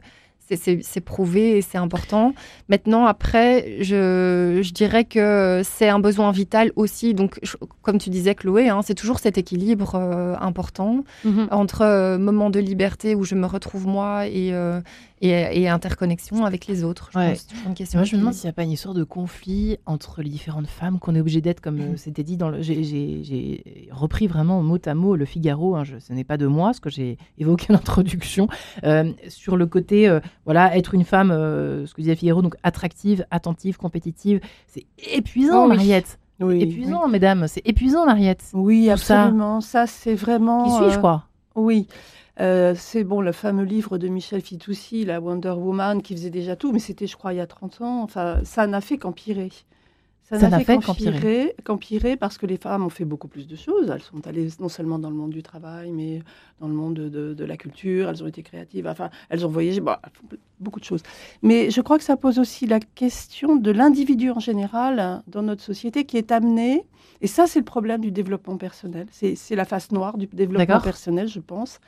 [0.56, 2.34] c'est- prouvé et c'est important.
[2.70, 7.14] Maintenant, après, je, je dirais que c'est un besoin vital aussi.
[7.14, 11.04] Donc, je- comme tu disais, Chloé, hein, c'est toujours cet équilibre euh, important
[11.52, 14.82] entre euh, moments de liberté où je me retrouve moi et, euh,
[15.22, 17.10] et, et interconnexion avec les autres.
[17.14, 17.30] Je Ouais.
[17.32, 18.00] pense toujours une question.
[18.00, 20.68] moi, je me demande s'il n'y a pas une histoire de conflit entre les différentes
[20.68, 22.62] femmes qu'on est obligé d'être, comme euh, c'était dit dans le.
[22.62, 25.76] J'ai- repris vraiment mot à mot le Figaro.
[25.76, 28.48] hein, je- ce n'est pas de moi, ce que j'ai évoqué en introduction,
[28.84, 32.56] euh, sur le côté, euh, voilà, être une femme, euh, ce que disait Figaro, donc
[32.64, 34.40] attractive, attentive, compétitive.
[34.68, 35.68] C'est épuisant, Oh.
[35.68, 36.20] Mariette.
[36.42, 37.48] Oui, épuisant, mesdames.
[37.50, 38.44] C'est épuisant, Mariette.
[38.54, 39.24] oui Tout ça.
[39.24, 39.60] absolument.
[39.60, 40.64] Ça, c'est vraiment.
[40.64, 41.26] Qui suis-je, euh, quoi?
[41.56, 41.88] Oui.
[42.42, 46.56] Euh, c'est bon, le fameux livre de Michel Fitoussi, la Wonder Woman, qui faisait déjà
[46.56, 48.02] tout, mais c'était, je crois, il y a 30 ans.
[48.04, 49.50] Enfin, ça n'a fait qu'empirer.
[50.24, 50.76] Ça n'a fait
[51.64, 52.16] qu'empirer.
[52.18, 53.90] parce que les femmes ont fait beaucoup plus de choses.
[53.90, 56.22] Elles sont allées non seulement dans le monde du travail, mais
[56.62, 58.08] dans le monde de, de- de la culture.
[58.10, 58.86] Elles ont été créatives.
[58.88, 59.82] Enfin, elles ont voyagé.
[59.82, 59.96] Bon,
[60.60, 61.02] beaucoup de choses.
[61.42, 65.42] Mais je crois que ça pose aussi la question de l'individu en général hein, dans
[65.42, 66.84] notre société qui est amené.
[67.22, 69.08] Et ça, c'est le problème du développement personnel.
[69.12, 71.80] C'est la face noire du développement personnel, je pense.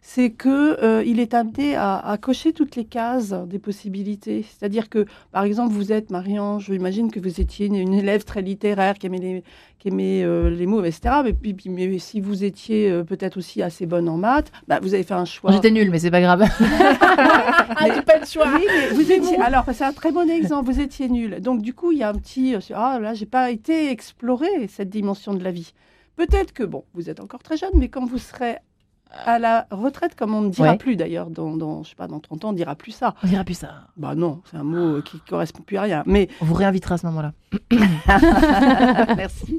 [0.00, 4.44] C'est que euh, il est amené à, à cocher toutes les cases des possibilités.
[4.48, 8.22] C'est-à-dire que, par exemple, vous êtes Marianne, je imagine que vous étiez une, une élève
[8.24, 9.42] très littéraire qui aimait les,
[9.80, 11.16] qui aimait, euh, les mots, etc.
[11.24, 14.78] Mais, puis, puis- mais si vous étiez euh, peut-être aussi assez bonne en maths, bah,
[14.80, 15.50] vous avez fait un choix.
[15.50, 16.44] J'étais nulle, mais c'est pas grave.
[17.00, 18.46] ah, j'ai pas le choix.
[18.54, 19.38] Oui, mais vous étiez.
[19.40, 20.70] Alors, c'est un très bon exemple.
[20.70, 21.40] Vous étiez nul.
[21.40, 22.54] Donc, du coup, il y a un petit.
[22.74, 25.72] Ah, là, j'ai pas été explorer cette dimension de la vie.
[26.16, 28.56] Peut-être que, bon, vous êtes encore très jeune, mais quand vous serez
[29.24, 30.76] à la retraite, comme on ne dira Ouais.
[30.76, 33.14] plus d'ailleurs, dans, dans, je sais pas, dans 30 ans, on dira plus ça.
[33.22, 33.86] On dira plus ça.
[33.96, 36.02] Bah non, c'est un mot qui correspond plus à rien.
[36.06, 37.32] Mais On vous réinvitera à ce moment-là.
[39.16, 39.58] Merci.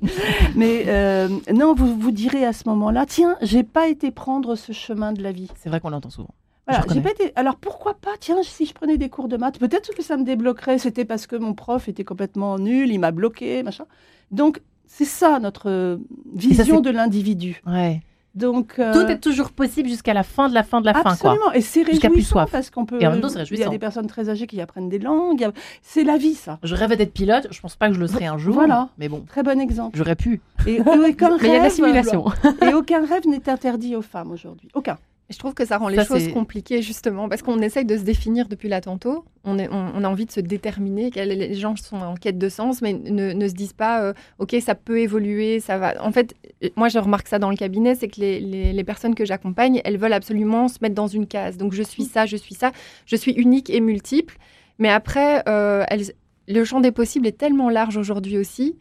[0.55, 4.71] Mais euh, non, vous vous direz à ce moment-là, tiens, j'ai pas été prendre ce
[4.73, 5.49] chemin de la vie.
[5.55, 6.29] C'est vrai qu'on l'entend souvent.
[6.67, 7.31] Voilà, pas été.
[7.37, 10.25] Alors pourquoi pas Tiens, si je prenais des cours de maths, peut-être que ça me
[10.25, 10.77] débloquerait.
[10.79, 13.85] C'était parce que mon prof était complètement nul, il m'a bloqué, machin.
[14.31, 15.97] Donc c'est ça notre
[16.35, 17.61] vision de l'individu.
[17.65, 18.01] Ouais.
[18.37, 21.11] Donc euh, Tout est toujours possible jusqu'à la fin de la fin de la fin,
[21.11, 21.51] absolument.
[21.53, 23.01] Et c'est réjouissant parce qu'on peut.
[23.01, 23.67] Et en même temps, c'est Il y réjouissant.
[23.67, 25.43] a des personnes très âgées qui apprennent des langues.
[25.43, 26.59] a- C'est la vie, ça.
[26.63, 28.53] Je rêvais d'être pilote, je pense pas que je le serai un jour.
[28.53, 28.89] Voilà.
[28.99, 29.97] Mais bon, Très bon exemple.
[29.97, 30.41] j'aurais pu.
[30.67, 32.25] Et, et aucun Mais il y a la rêve- simulation.
[32.61, 34.69] Et aucun rêve n'est interdit aux femmes aujourd'hui.
[34.75, 34.97] Aucun.
[35.29, 38.47] Je trouve que ça rend les choses compliquées justement parce qu'on essaye de se définir
[38.47, 39.25] depuis là tantôt.
[39.43, 41.09] On, est- on, on a envie de se déterminer.
[41.09, 44.55] Les gens sont en quête de sens, mais ne, ne se disent pas euh, OK,
[44.61, 46.01] ça peut évoluer, ça va.
[46.01, 46.33] En fait,
[46.77, 49.81] moi je remarque ça dans le cabinet, c'est que les, les- les personnes que j'accompagne,
[49.83, 51.57] elles veulent absolument se mettre dans une case.
[51.57, 52.71] Donc je suis ça, je suis ça,
[53.05, 54.37] je suis unique et multiple.
[54.79, 56.13] Mais après, euh, elles-
[56.47, 58.77] le champ des possibles est tellement large aujourd'hui aussi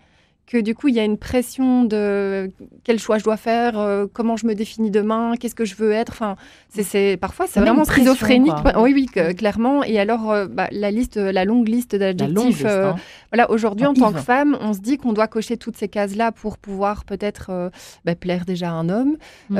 [0.46, 2.52] que du coup, il y a une pression de
[2.84, 5.90] quel choix je dois faire, euh, comment je me définis demain, qu'est-ce que je veux
[5.90, 6.12] être.
[6.12, 6.36] Enfin,
[6.70, 8.54] c'est parfois c'est vraiment schizophrénique.
[8.76, 9.82] Oui, oui, clairement.
[9.82, 12.62] Et alors, euh, bah, la liste, la longue liste d'adjectifs.
[12.64, 12.96] Euh, hein.
[13.32, 16.30] Voilà, aujourd'hui, en tant que femme, on se dit qu'on doit cocher toutes ces cases-là
[16.30, 17.70] pour pouvoir peut-être
[18.04, 19.16] bah, plaire déjà à un homme.
[19.50, 19.58] Mhm.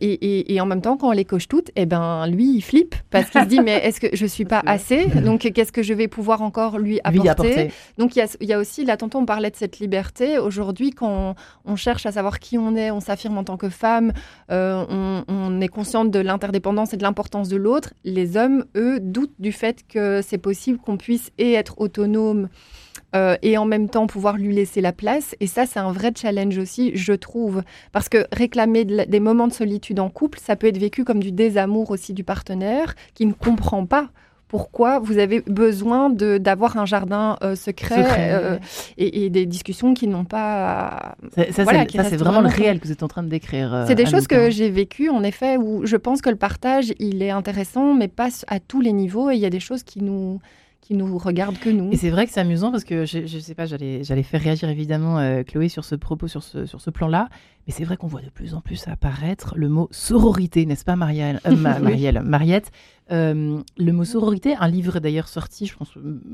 [0.00, 2.96] Et, et, en même temps, quand on les coche toutes, eh ben, lui, il flippe
[3.10, 5.06] parce qu'il se dit mais est-ce que je suis pas assez?
[5.06, 8.58] Donc, qu'est-ce que je vais pouvoir encore lui apporter, Donc, il y a, y a
[8.58, 11.34] aussi là, tantôt, on parlait de cette liberté Aujourd'hui, quand
[11.64, 14.12] on, cherche à savoir qui on est, on s'affirme en tant que femme,
[14.50, 17.94] euh, on, est consciente de l'interdépendance et de l'importance de l'autre.
[18.04, 22.48] Les hommes, eux, doutent du fait que c'est possible qu'on puisse et être autonome
[23.14, 25.36] euh, et en même temps pouvoir lui laisser la place.
[25.40, 27.62] Et ça, c'est un vrai challenge aussi, je trouve.
[27.92, 31.32] Parce que réclamer des moments de solitude en couple, ça peut être vécu comme du
[31.32, 34.10] désamour aussi du partenaire qui ne comprend pas
[34.54, 38.56] pourquoi vous avez besoin d'avoir un jardin euh, secret, euh,
[38.96, 41.16] et, des discussions qui n'ont pas.
[41.34, 43.74] Ça, c'est vraiment le réel que vous êtes en train de décrire.
[43.74, 46.94] Euh, c'est des choses que j'ai vécues, en effet, où je pense que le partage,
[47.00, 49.28] il est intéressant, mais pas à tous les niveaux.
[49.28, 50.38] Et il y a des choses qui nous
[50.84, 51.90] qui nous regardent que nous.
[51.92, 54.42] Et c'est vrai que c'est amusant parce que je, ne sais pas, j'allais, j'allais faire
[54.42, 57.30] réagir évidemment Chloé sur ce propos, sur ce, sur ce plan-là,
[57.66, 60.94] mais c'est vrai qu'on voit de plus en plus apparaître le mot sororité, n'est-ce pas,
[60.94, 62.70] Marielle, Marielle Mariette
[63.10, 65.92] euh, le mot sororité, un livre d'ailleurs sorti, je pense,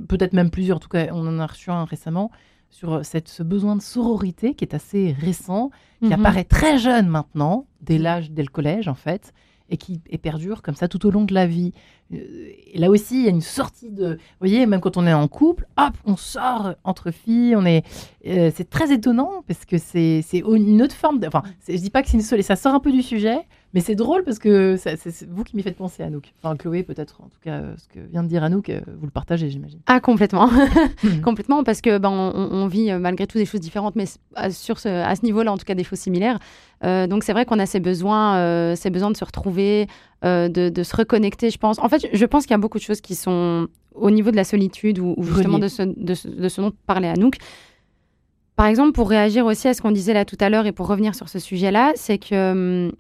[0.09, 2.33] peut-être même plusieurs, en tout cas, on en a reçu un récemment,
[2.71, 6.13] sur cette, ce besoin de sororité qui est assez récent, qui mhm.
[6.13, 9.33] apparaît très jeune maintenant, dès l'âge, dès le collège en fait,
[9.71, 11.73] et qui perdure comme ça tout au long de la vie.
[12.13, 12.17] Euh,
[12.73, 14.15] et là aussi, il y a une sortie de.
[14.15, 17.55] Vous voyez, même quand on est en couple, hop, on sort entre filles.
[17.57, 17.85] On est.
[18.27, 21.21] Euh, c'est très étonnant parce que c'est une autre forme.
[21.27, 23.39] Enfin, je dis pas que c'est une ça sort un peu du sujet,
[23.73, 26.33] mais c'est drôle parce que c'est vous qui m'y faites penser, Anouk.
[26.43, 29.13] Enfin, Chloé, peut-être, en tout cas, ce que vient de dire Anouk, euh, vous le
[29.13, 29.81] partagez, j'imagine.
[29.87, 30.51] Ah, complètement.
[31.25, 34.07] Complètement, parce que ben, on, vit malgré tout des choses différentes, mais
[34.51, 36.39] sur ce, à ce niveau-là, en tout cas, des choses similaires.
[36.83, 39.87] donc, c'est vrai qu'on a ces besoins, ces besoins de se retrouver,
[40.23, 41.79] de, de, se reconnecter, je pense.
[41.79, 44.37] En fait, je pense qu'il y a beaucoup de choses qui sont au niveau de
[44.37, 47.37] la solitude ou, justement de ce, de, ce, dont parlait Anouk.
[48.57, 50.87] Par exemple, pour réagir aussi à ce qu'on disait là tout à l'heure et pour
[50.87, 52.93] revenir sur ce sujet-là, c'est que hum,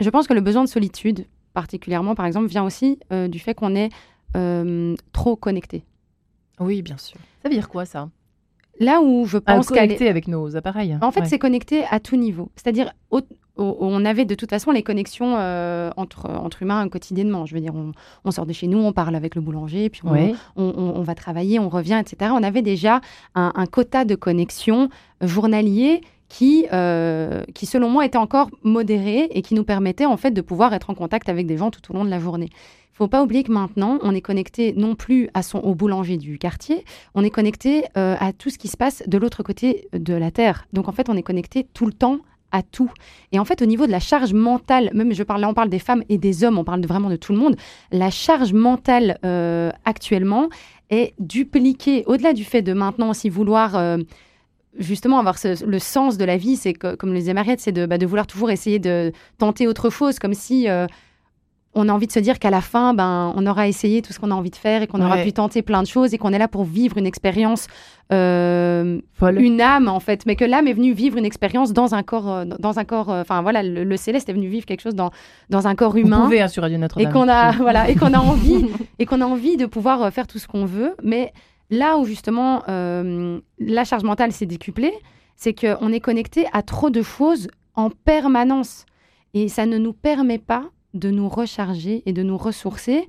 [0.00, 3.54] je pense que le besoin de solitude, particulièrement, par exemple, vient aussi euh, du fait
[3.54, 3.90] qu'on est
[4.34, 5.84] hum, trop connecté.
[6.60, 7.18] Oui, bien sûr.
[7.42, 8.08] Ça veut dire quoi ça?
[8.80, 10.96] Là où je pense qu'elle connecté avec nos appareils.
[11.00, 12.50] En fait, c'est connecté à tout niveau.
[12.54, 12.92] C'est-à-dire
[13.58, 17.44] on avait de toute façon les connexions euh, entre, entre humains quotidiennement.
[17.44, 17.74] Je veux dire,
[18.24, 20.02] on, sort de chez nous, on parle avec le boulanger, puis
[20.56, 22.30] on, va travailler, on revient, etc.
[22.34, 23.00] On avait déjà
[23.34, 24.88] un, quota de connexions
[25.20, 30.30] journalier qui, euh, qui, selon moi, était encore modéré et qui nous permettait en fait
[30.30, 32.50] de pouvoir être en contact avec des gens tout au long de la journée.
[32.52, 36.84] Il faut pas oublier que maintenant, on est connecté non plus au boulanger du quartier,
[37.14, 40.30] on est connecté euh, à tout ce qui se passe de l'autre côté de la
[40.30, 40.66] Terre.
[40.72, 42.18] Donc en fait, on est connecté tout le temps
[42.50, 42.90] à tout.
[43.30, 45.68] Et en fait, au niveau de la charge mentale, même je parle, là, on parle
[45.68, 47.56] des femmes et des hommes, on parle vraiment de tout le monde,
[47.92, 50.48] la charge mentale euh, actuellement
[50.90, 52.02] est dupliquée.
[52.06, 53.76] Au-delà du fait de maintenant aussi vouloir
[54.78, 57.98] justement avoir le sens de la vie, c'est comme le disait Mariette, c'est de, bah,
[57.98, 60.86] de, vouloir toujours essayer de tenter autre chose, comme si euh,
[61.74, 64.18] on a envie de se dire qu'à la fin, ben, on aura essayé tout ce
[64.18, 66.32] qu'on a envie de faire et qu'on aura pu tenter plein de choses et qu'on
[66.32, 67.66] est là pour vivre une expérience,
[68.12, 72.02] euh, une âme en fait, mais que l'âme est venue vivre une expérience dans un
[72.02, 73.10] corps, euh, dans un corps.
[73.10, 75.10] Enfin voilà, le, céleste est venu vivre quelque chose dans
[75.50, 76.18] dans un corps humain.
[76.18, 77.10] Vous pouvez, hein, sur Radio Notre-Dame.
[77.10, 78.66] Et qu'on a voilà et qu'on a envie
[78.98, 81.32] et qu'on a envie de pouvoir faire tout ce qu'on veut, mais
[81.70, 84.92] là où justement la charge mentale s'est décuplée,
[85.36, 88.86] c'est qu'on est connecté à trop de choses en permanence
[89.34, 93.06] et ça ne nous permet pas de nous recharger et de nous ressourcer,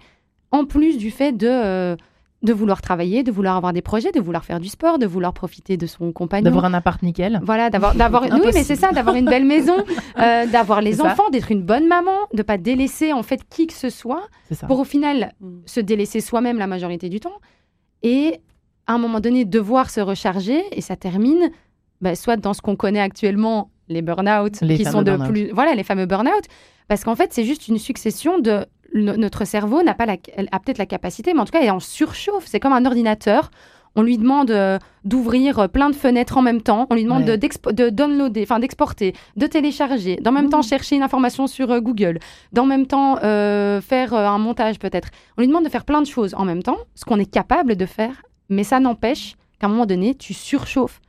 [0.51, 1.95] en plus du fait de, euh,
[2.43, 5.33] de vouloir travailler, de vouloir avoir des projets, de vouloir faire du sport, de vouloir
[5.33, 6.43] profiter de son compagnon.
[6.43, 7.39] D'avoir un appart nickel.
[7.43, 7.95] Voilà, d'avoir...
[7.95, 9.77] d'avoir oui, mais c'est ça, d'avoir une belle maison,
[10.19, 13.73] euh, d'avoir les enfants, d'être une bonne maman, de pas délaisser en fait qui que
[13.73, 14.27] ce soit,
[14.67, 15.59] pour au final mm.
[15.65, 17.39] se délaisser soi-même la majorité du temps,
[18.03, 18.39] et
[18.89, 21.51] à un moment donné devoir se recharger, et ça termine
[22.01, 25.51] bah, soit dans ce qu'on connaît actuellement, les burn-out, qui sont de plus...
[25.53, 26.45] Voilà, les fameux burn-out,
[26.87, 28.65] parce qu'en fait, c'est juste une succession de.
[28.95, 31.69] notre cerveau n'a pas la, a peut-être la capacité, mais en tout cas, il est
[31.69, 32.45] en surchauffe.
[32.47, 33.51] C'est comme un ordinateur.
[33.95, 36.87] On lui demande euh, d'ouvrir euh, plein de fenêtres en même temps.
[36.89, 40.63] On lui demande de, de, downloader, enfin d'exporter, de télécharger, d'en même temps mmh.
[40.73, 42.19] chercher une information sur euh, Google,
[42.53, 45.09] d'en même temps faire un montage peut-être.
[45.37, 47.75] On lui demande de faire plein de choses en même temps, ce qu'on est capable
[47.75, 51.01] de faire, mais ça n'empêche qu'à un moment donné, tu surchauffes.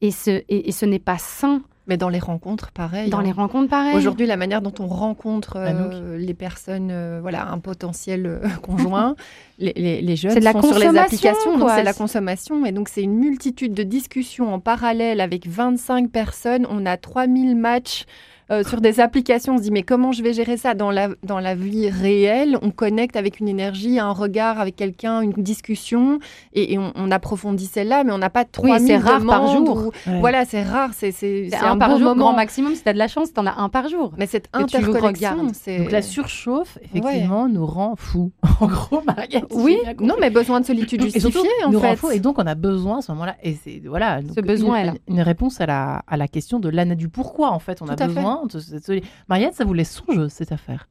[0.00, 3.10] Et ce, et ce n'est pas sain Mais dans les rencontres, pareil.
[3.10, 3.24] Dans hein.
[3.24, 3.96] les rencontres, pareil.
[3.96, 6.18] Aujourd'hui, la manière dont on rencontre euh, Anouk.
[6.18, 9.16] les personnes, euh, voilà, un potentiel euh, conjoint,
[9.58, 12.64] les, les, les jeunes de la sont sur les consommation, applications, donc c'est la consommation.
[12.64, 16.64] Et donc, c'est une multitude de discussions en parallèle avec 25 personnes.
[16.70, 18.04] On a 3000 matchs.
[18.50, 21.08] Euh, sur des applications, on se dit mais comment je vais gérer ça dans la,
[21.22, 22.58] dans la vie réelle?
[22.62, 26.18] On connecte avec une énergie, un regard avec quelqu'un, une discussion,
[26.52, 29.76] et, et on, on approfondit celle-là, mais on n'a pas 3000 c'est rare par jour.
[29.86, 30.20] ou- Ouais.
[30.20, 31.12] Voilà, c'est rare, c'est
[31.54, 32.14] un, un, par jour, moment.
[32.16, 32.74] grand maximum.
[32.74, 34.12] Si t'as de la chance, t'en as un par jour.
[34.16, 35.78] Mais cette tu interconnexion, c'est...
[35.78, 38.32] Donc la surchauffe, effectivement, nous rend fous.
[38.60, 39.44] en gros, Mariette.
[39.52, 42.38] Oui, non, mais besoin de solitude Et surtout, justifiée, en nous rend fous, et donc
[42.38, 45.60] on a besoin à ce moment-là, et c'est voilà, donc Ce besoin une, une réponse
[45.60, 48.37] à la, à la question de l'ana du pourquoi en fait on a Tout besoin
[48.46, 50.88] soli- Mariette, ça vous laisse songeuse cette affaire?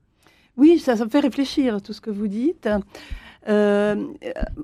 [0.57, 2.67] Oui, ça, ça me fait réfléchir tout ce que vous dites.
[3.47, 4.07] Euh,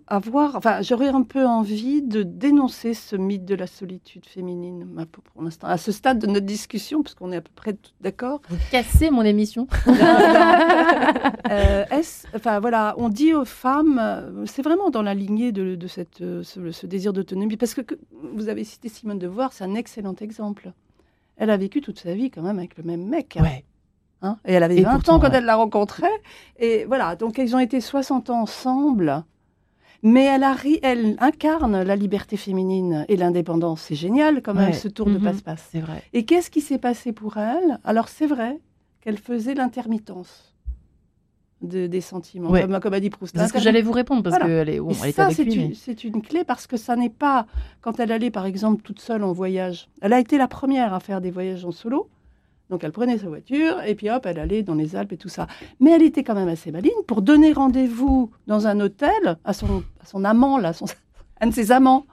[0.08, 4.86] avoir, enfin, j'aurais un peu envie de dénoncer ce mythe de la solitude féminine,
[5.34, 7.94] pour, l'instant, à ce stade de notre discussion, parce qu'on est à peu près tous
[8.02, 8.42] d'accord.
[8.50, 9.68] Vous cassez mon émission.
[11.50, 11.86] Euh,
[12.36, 16.22] enfin voilà, on dit aux femmes, euh, c'est vraiment dans la lignée de, de cette,
[16.22, 17.96] euh, ce, ce désir d'autonomie, parce que, que
[18.34, 20.74] vous avez cité Simone de Beauvoir, c'est un excellent exemple.
[21.38, 23.38] Elle a vécu toute sa vie quand même avec le même mec.
[23.42, 23.66] Ouais.
[24.22, 25.38] Hein, et elle avait Et 20 pourtant, ans quand ouais.
[25.38, 26.08] elle l'a rencontré.
[26.58, 29.24] Et voilà, donc ils ont été 60 ans ensemble.
[30.06, 33.82] Mais elle, arri- elle incarne la liberté féminine et l'indépendance.
[33.84, 34.74] C'est génial quand même Ouais.
[34.74, 35.24] ce tour de Mhm.
[35.24, 35.68] passe-passe.
[35.72, 36.04] C'est vrai.
[36.14, 37.80] Et qu'est-ce qui s'est passé pour elle?
[37.86, 38.60] Alors c'est vrai
[39.02, 40.53] qu'elle faisait l'intermittence
[41.64, 42.62] de- des sentiments, Ouais.
[42.62, 43.36] comme, comme a dit Proust.
[43.38, 44.46] C'est ce que j'allais vous répondre parce Voilà.
[44.66, 45.54] qu'elle est, bon, Et elle est ça, avec c'est lui.
[45.56, 47.48] une, mais- c'est une clé parce que ça n'est pas
[47.82, 49.88] quand elle allait, par exemple, toute seule en voyage.
[50.02, 52.10] Elle a été la première à faire des voyages en solo.
[52.70, 55.30] Donc elle prenait sa voiture et puis hop, elle allait dans les Alpes et tout
[55.30, 55.48] ça.
[55.80, 59.84] Mais elle était quand même assez maligne pour donner rendez-vous dans un hôtel à son,
[60.02, 60.86] à son amant, là, son,
[61.42, 62.06] un de ses amants.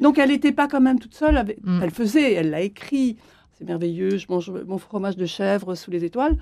[0.00, 1.36] Donc elle n'était pas quand même toute seule.
[1.36, 1.80] avec- Mm.
[1.82, 3.16] Elle faisait, elle l'a écrit.
[3.54, 6.36] C'est merveilleux, je mange mon fromage de chèvre sous les étoiles.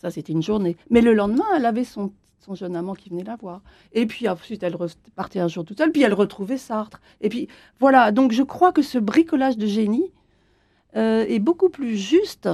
[0.00, 0.76] Ça, c'était une journée.
[0.90, 3.60] Mais le lendemain, elle avait son, son jeune amant qui venait la voir.
[3.92, 4.76] Et puis ensuite, elle
[5.16, 7.00] partait un jour toute seule, puis elle retrouvait Sartre.
[7.20, 7.48] Et puis
[7.80, 10.10] voilà, donc je crois que ce bricolage de génie
[10.96, 12.48] euh, est beaucoup plus juste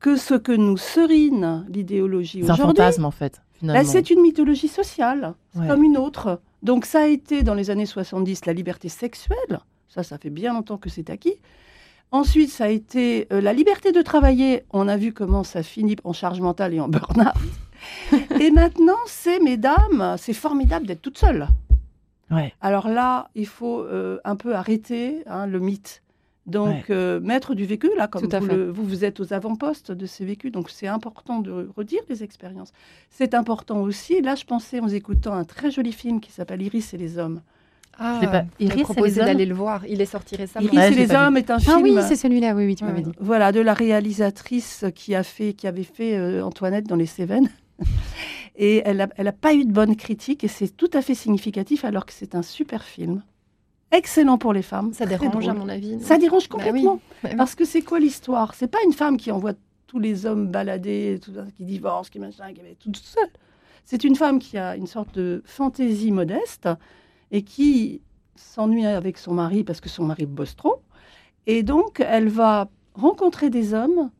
[0.00, 2.76] que ce que nous serine l'idéologie C'est un aujourd'hui.
[2.78, 3.42] fantasme en fait.
[3.58, 3.84] Finalement.
[3.84, 5.66] c'est une mythologie sociale, Ouais.
[5.68, 6.40] comme une autre.
[6.62, 10.54] Donc ça a été dans les années 70 la liberté sexuelle, ça ça fait bien
[10.54, 11.34] longtemps que c'est acquis.
[12.12, 14.64] Ensuite, ça a été euh, la liberté de travailler.
[14.70, 17.34] On a vu comment ça finit en charge mentale et en burn-out.
[18.40, 21.46] et maintenant, c'est, mesdames, c'est formidable d'être toute seule.
[22.30, 22.52] Ouais.
[22.60, 26.02] Alors là, il faut euh, un peu arrêter hein, le mythe.
[26.46, 30.06] Donc, euh, mettre du vécu, là, comme vous, le- vous, vous êtes aux avant-postes de
[30.06, 30.50] ces vécus.
[30.50, 32.72] Donc, c'est important de redire les expériences.
[33.10, 36.92] C'est important aussi, là, je pensais en écoutant un très joli film qui s'appelle Iris
[36.92, 37.40] et les hommes.
[38.02, 38.44] Ah, pas.
[38.58, 39.84] il Iris proposé d'aller le voir.
[39.86, 40.64] Il est sorti récemment.
[40.66, 41.14] Iris Ouais, et les vu.
[41.14, 41.82] hommes est un Ah film.
[41.82, 43.12] oui, c'est celui-là, oui, oui, tu m'avais dit.
[43.20, 47.48] Voilà, de la réalisatrice qui, a fait, qui avait fait euh, Antoinette dans les Cévennes.
[48.56, 51.14] Et elle n'a elle a pas eu de bonne critique et c'est tout à fait
[51.14, 53.22] significatif alors que c'est un super film.
[53.92, 54.92] Excellent pour les femmes.
[54.92, 55.96] Ça dérange, à mon avis.
[55.96, 57.00] non Ça dérange Bah complètement.
[57.22, 57.36] Bah oui.
[57.36, 58.54] Parce que c'est quoi l'histoire?
[58.54, 59.52] C'est pas une femme qui envoie
[59.86, 63.28] tous les hommes balader, tout qui divorce, qui machin, qui est toute seule.
[63.84, 66.68] C'est une femme qui a une sorte de fantaisie modeste
[67.30, 68.00] et qui
[68.34, 70.82] s'ennuie avec son mari parce que son mari bosse trop.
[71.46, 74.10] Et donc, elle va rencontrer des hommes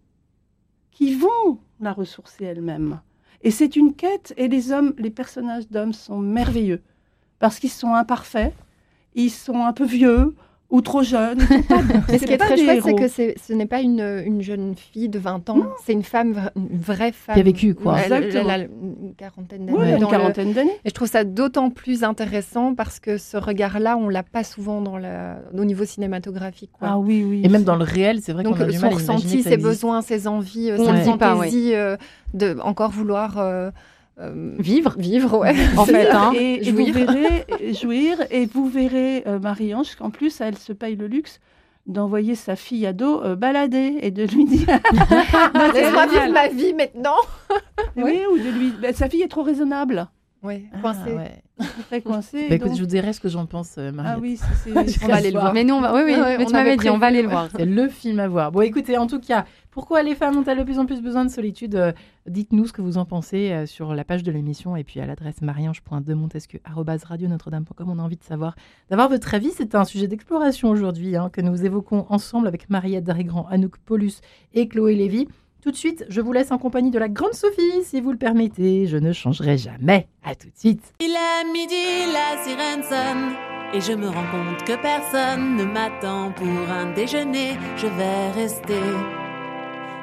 [0.90, 3.01] qui vont la ressourcer elle-même.
[3.42, 6.83] Et c'est une quête, et les hommes, les personnages d'hommes sont merveilleux
[7.38, 8.55] parce qu'ils sont imparfaits,
[9.14, 10.35] ils sont un peu vieux
[10.70, 11.35] ou trop pas-
[12.09, 15.09] Mais ce qui est très chouette, c'est que ce n'est pas une, une jeune fille
[15.09, 17.35] de 20 ans, c'est une femme, une vraie femme.
[17.35, 17.98] Qui a vécu, quoi.
[17.98, 18.52] Elle, elle Exactement.
[18.54, 19.83] a une quarantaine d'années.
[19.92, 20.76] A une le- quarantaine d'années.
[20.85, 24.80] Et je trouve ça d'autant plus intéressant parce que ce regard-là, on l'a pas souvent
[24.80, 25.40] dans la...
[25.56, 26.70] au niveau cinématographique.
[26.78, 26.88] quoi.
[26.92, 27.40] Ah oui, oui.
[27.44, 29.28] Et même dans le réel, c'est vrai qu'on a du son mal à imaginer ressenti,
[29.42, 29.62] ses existe.
[29.62, 31.96] besoins, ses envies, euh, sa fantaisie euh,
[32.35, 33.70] de encore vouloir euh,
[34.20, 35.54] euh, Vivre, vivre, ouais.
[35.76, 36.11] en fait.
[36.11, 36.33] Hein.
[36.37, 36.94] et, et vous jouir.
[36.94, 41.40] verrez jouir et vous verrez euh, Marie-Ange qu'en plus elle se paye le luxe
[41.87, 44.66] d'envoyer sa fille ado euh, balader et de lui dire
[45.74, 47.16] Laisse-moi vivre ma vie maintenant.
[47.96, 50.06] oui ou de lui ben, sa fille est trop raisonnable
[50.42, 51.12] Ouais, Ah, coincée.
[51.12, 51.66] ouais.
[51.88, 54.14] très coincée Bah, écoute, je vous dirai ce que j'en pense, euh, Mariette.
[54.16, 55.52] ah oui c'est- c'est- On va aller le voir.
[55.52, 55.92] Mais nous, on va...
[55.94, 57.48] oui, oui, Ouais, mais on tu m'avais dit, on va aller le voir.
[57.54, 58.50] C'est le film à voir.
[58.50, 61.30] Bon, écoutez, en tout cas, pourquoi les femmes ont-elles de plus en plus besoin de
[61.30, 61.92] solitude Euh,
[62.31, 65.07] Dites-nous ce que vous en pensez euh, sur la page de l'émission et puis à
[65.07, 67.88] l'adresse mariange.demontesquieu.com.
[67.88, 68.55] On a envie de savoir,
[68.88, 69.50] d'avoir votre avis.
[69.50, 74.21] C'est un sujet d'exploration aujourd'hui hein, que nous évoquons ensemble avec Mariette Darigrand, Anouk Paulus
[74.54, 75.27] et Chloé Lévy.
[75.61, 78.19] Tout de suite, je vous laisse en compagnie de la grande Sophie, si vous le
[78.19, 78.87] permettez.
[78.87, 80.07] Je ne changerai jamais.
[80.23, 80.94] À tout de suite.
[81.00, 82.85] Il est midi, la sirène.
[83.75, 87.59] Et je me rends compte que personne ne m'attend pour un déjeuner.
[87.77, 88.79] Je vais rester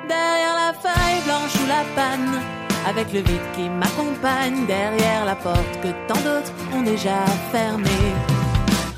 [0.07, 2.41] derrière la feuille blanche ou la panne.
[2.87, 7.19] Avec le vide qui m'accompagne derrière la porte que tant d'autres ont déjà
[7.51, 8.07] fermée.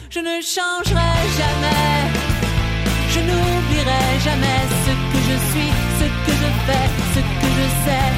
[0.09, 1.97] Je ne changerai jamais.
[3.13, 8.09] Je n'oublierai jamais ce que je suis, ce que je fais, ce que je sais.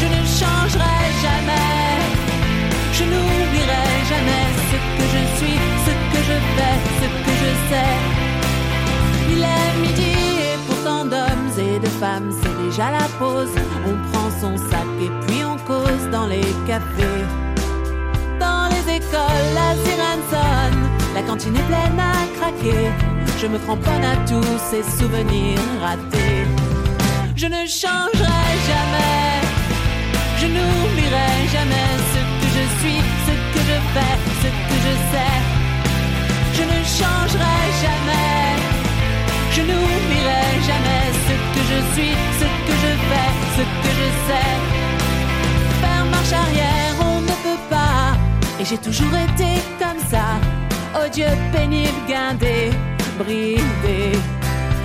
[0.00, 1.90] Je ne changerai jamais.
[2.92, 8.09] Je n'oublierai jamais ce que je suis, ce que je fais, ce que je sais.
[12.00, 13.54] C'est déjà la pause.
[13.86, 17.24] On prend son sac et puis on cause dans les cafés.
[18.38, 20.82] Dans les écoles, la sirène sonne,
[21.14, 22.90] la cantine est pleine à craquer.
[23.38, 26.46] Je me cramponne à tous ces souvenirs ratés.
[27.36, 29.40] Je ne changerai jamais,
[30.40, 35.38] je n'oublierai jamais ce que je suis, ce que je fais, ce que je sais.
[36.56, 38.46] Je ne changerai jamais,
[39.52, 44.52] je n'oublierai jamais ce que je suis, ce que je fais, ce que je sais.
[45.80, 48.16] Faire marche arrière, on ne peut pas,
[48.60, 50.26] et j'ai toujours été comme ça.
[51.04, 52.70] Odieux, pénible, guindé,
[53.18, 54.18] bridé.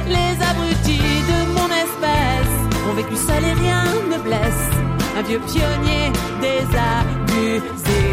[0.08, 2.56] Les abrutis de mon espèce
[2.88, 4.70] ont vécu seul et rien ne blesse.
[5.18, 6.12] Un vieux pionnier
[6.42, 8.04] désabusé.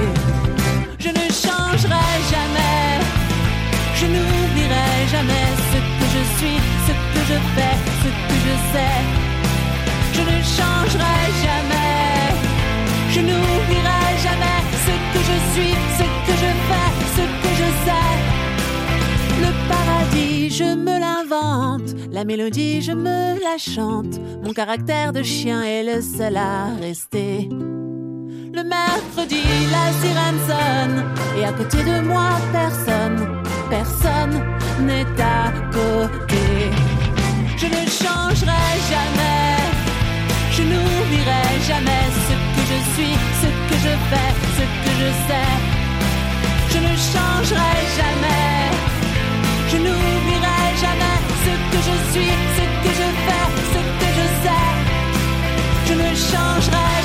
[0.98, 3.00] Je ne changerai jamais.
[3.98, 6.58] Je n'oublierai jamais ce que je suis,
[7.30, 8.98] je fais, ce que je sais.
[10.14, 12.12] Je ne changerai jamais.
[13.14, 18.12] Je n'oublierai jamais ce que je suis, ce que je fais, ce que je sais.
[19.44, 21.94] Le paradis, je me l'invente.
[22.10, 24.20] La mélodie, je me la chante.
[24.44, 27.48] Mon caractère de chien est le seul à rester.
[28.54, 31.04] Le mercredi, la sirène sonne.
[31.38, 34.42] Et à côté de moi, personne, personne
[34.86, 36.31] n'est à côté.
[38.02, 39.56] Je ne changerai jamais.
[40.50, 45.52] Je n'oublierai jamais ce que je suis, ce que je fais, ce que je sais.
[46.72, 48.60] Je ne changerai jamais.
[49.70, 54.68] Je n'oublierai jamais ce que je suis, ce que je fais, ce que je sais.
[55.88, 57.01] Je ne changerai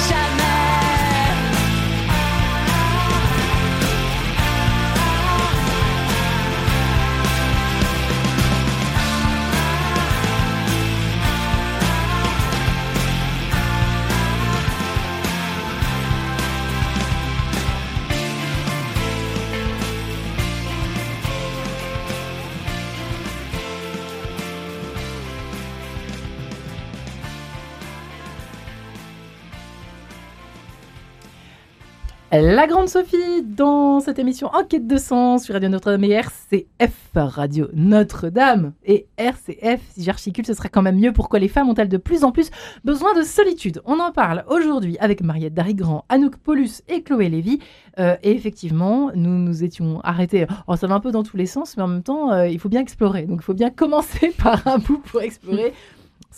[32.42, 37.68] La grande Sophie dans cette émission Enquête de sens sur Radio Notre-Dame et RCF, Radio
[37.74, 38.74] Notre-Dame.
[38.86, 41.12] Et RCF, si j'articule, ce serait quand même mieux.
[41.14, 42.52] Pourquoi les femmes ont-elles de plus en plus
[42.84, 43.82] besoin de solitude?
[43.86, 47.60] On en parle aujourd'hui avec Mariette Darigrand, Anouk Paulus et Chloé Lévy.
[47.98, 50.46] Euh, et effectivement, nous nous étions arrêtés.
[50.68, 52.60] Oh, ça va un peu dans tous les sens, mais en même temps, euh, il
[52.60, 53.24] faut bien explorer.
[53.24, 55.74] Donc il faut bien commencer par un bout pour explorer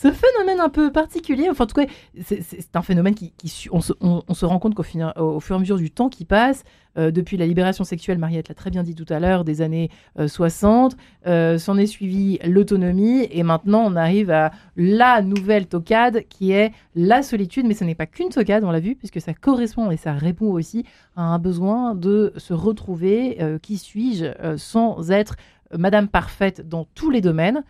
[0.02, 1.86] ce phénomène un peu particulier, enfin en tout cas,
[2.24, 3.34] c'est un phénomène qui,
[3.70, 4.84] on, se, rend compte qu'au
[5.18, 6.64] au fur et à mesure du temps qui passe,
[6.98, 9.90] euh, depuis la libération sexuelle, Mariette l'a très bien dit tout à l'heure, des années
[10.26, 10.94] 60,
[11.28, 16.54] euh, euh, s'en est suivi l'autonomie, et maintenant on arrive à la nouvelle tocade qui
[16.54, 19.92] est la solitude, mais ce n'est pas qu'une tocade, on l'a vu, puisque ça correspond
[19.92, 20.86] et ça répond aussi
[21.18, 25.36] à un besoin de se retrouver, qui suis-je, sans être
[25.78, 27.64] Madame Parfaite dans tous les domaines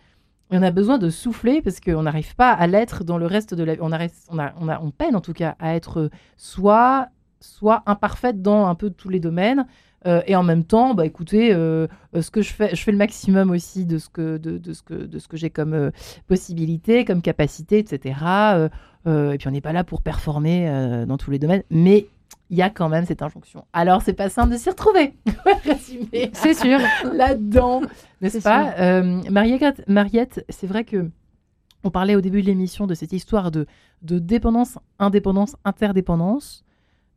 [0.50, 3.64] on a besoin de souffler parce qu'on n'arrive pas à l'être dans le reste de
[3.64, 3.80] la vie.
[3.80, 7.08] On, peine en tout cas à être soit,
[7.40, 9.66] soit imparfaite dans un peu tous les domaines.
[10.06, 11.86] Euh, et en même temps, bah, écoutez, euh,
[12.16, 14.82] euh, ce que je fais, je fais le maximum aussi de ce que, de ce
[14.82, 15.90] que, de ce que j'ai comme
[16.26, 18.18] possibilité, comme capacité, etc.
[19.06, 22.06] et puis on n'est pas là pour performer dans tous les domaines, mais
[22.50, 23.64] il y a quand même cette injonction.
[23.72, 25.14] Alors, c'est pas simple de s'y retrouver,
[26.32, 26.78] C'est sûr.
[27.12, 27.82] Là-dedans,
[28.20, 31.10] n'est-ce pas euh, Mariette, Mariette c'est vrai que
[31.84, 33.66] on parlait au début de l'émission de cette histoire de,
[34.02, 36.64] de dépendance, indépendance, interdépendance.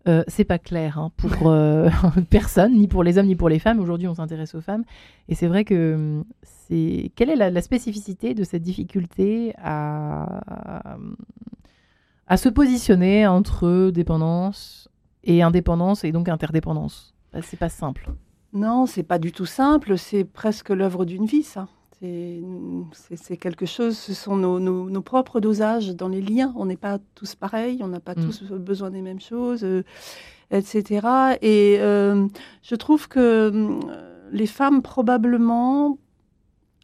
[0.08, 1.90] Euh, c'est pas clair hein, pour euh,
[2.30, 3.80] personne, ni pour les hommes ni pour les femmes.
[3.80, 4.84] Aujourd'hui, on s'intéresse aux femmes.
[5.28, 7.12] Et c'est vrai que c'est.
[7.16, 10.42] Quelle est la, la, spécificité de cette difficulté à,
[12.28, 14.90] à se positionner entre dépendance,
[15.24, 17.14] et indépendance et donc interdépendance.
[17.32, 18.10] Bah, c'est pas simple.
[18.54, 19.98] Non, c'est pas du tout simple.
[19.98, 21.68] C'est presque l'œuvre d'une vie, ça.
[22.02, 26.54] C'est quelque chose, ce sont nos, nos, nos, propres dosages dans les liens.
[26.58, 28.26] On n'est pas tous pareils, on n'a pas mm.
[28.26, 29.84] tous besoin des mêmes choses, euh,
[30.52, 31.38] etc.
[31.42, 32.28] Et euh,
[32.62, 33.80] je trouve que euh,
[34.34, 35.98] les femmes, probablement,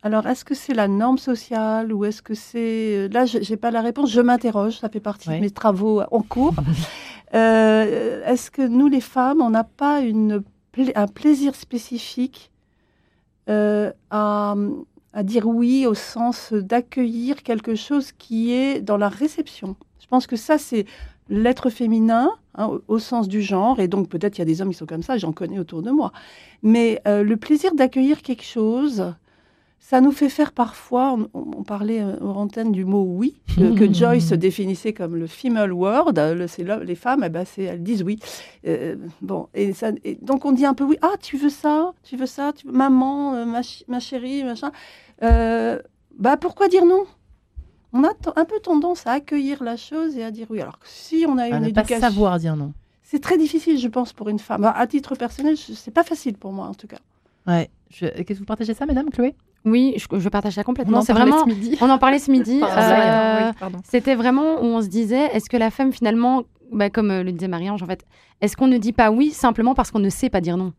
[0.03, 3.09] alors, est-ce que c'est la norme sociale ou est-ce que c'est...
[3.09, 6.21] Là, je n'ai pas la réponse, je m'interroge, ça fait partie de mes travaux en
[6.21, 6.55] cours.
[7.33, 12.51] euh, est-ce que nous, les femmes, on n'a pas un plaisir spécifique
[13.49, 14.55] euh, à,
[15.23, 19.75] dire oui au sens d'accueillir quelque chose qui est dans la réception?
[19.99, 20.85] Je pense que ça, c'est
[21.29, 24.61] l'être féminin hein, au, au, sens du genre, et donc peut-être il y a des
[24.61, 26.11] hommes qui sont comme ça, j'en connais autour de moi.
[26.63, 29.13] Mais euh, le plaisir d'accueillir quelque chose
[29.79, 33.91] ça nous fait faire parfois, on, on parlait en antenne du mot oui, que, que
[33.93, 38.19] Joyce définissait comme le female word, le, c'est les femmes, eh ben elles disent oui.
[38.67, 41.93] Euh, bon, et, ça, et, donc on dit un peu oui, ah tu veux ça,
[42.03, 44.71] tu veux ça, tu veux, maman, euh, ma, ma, chérie, machin.
[45.23, 45.79] Euh,
[46.17, 47.05] bah pourquoi dire non?
[47.91, 50.61] On a un peu tendance à accueillir la chose et à dire oui.
[50.61, 52.73] Alors que si on a une ne éducation, pas savoir dire non.
[53.01, 54.63] C'est très difficile, je pense, pour une femme.
[54.63, 56.99] À titre personnel, c'est pas facile pour moi en tout cas.
[57.47, 57.71] Ouais.
[57.89, 59.33] Qu'est-ce que vous partagez ça, madame Chloé?
[59.65, 61.01] Oui, je, je, partage ça complètement.
[61.01, 61.45] C'est vraiment.
[61.81, 62.61] On en parlait ce midi.
[62.77, 63.51] euh,
[63.83, 67.47] C'était vraiment où on se disait est-ce que la femme, finalement, bah, comme le disait
[67.47, 68.05] Marie-Ange, en fait,
[68.41, 70.73] est-ce qu'on ne dit pas oui simplement parce qu'on ne sait pas dire non?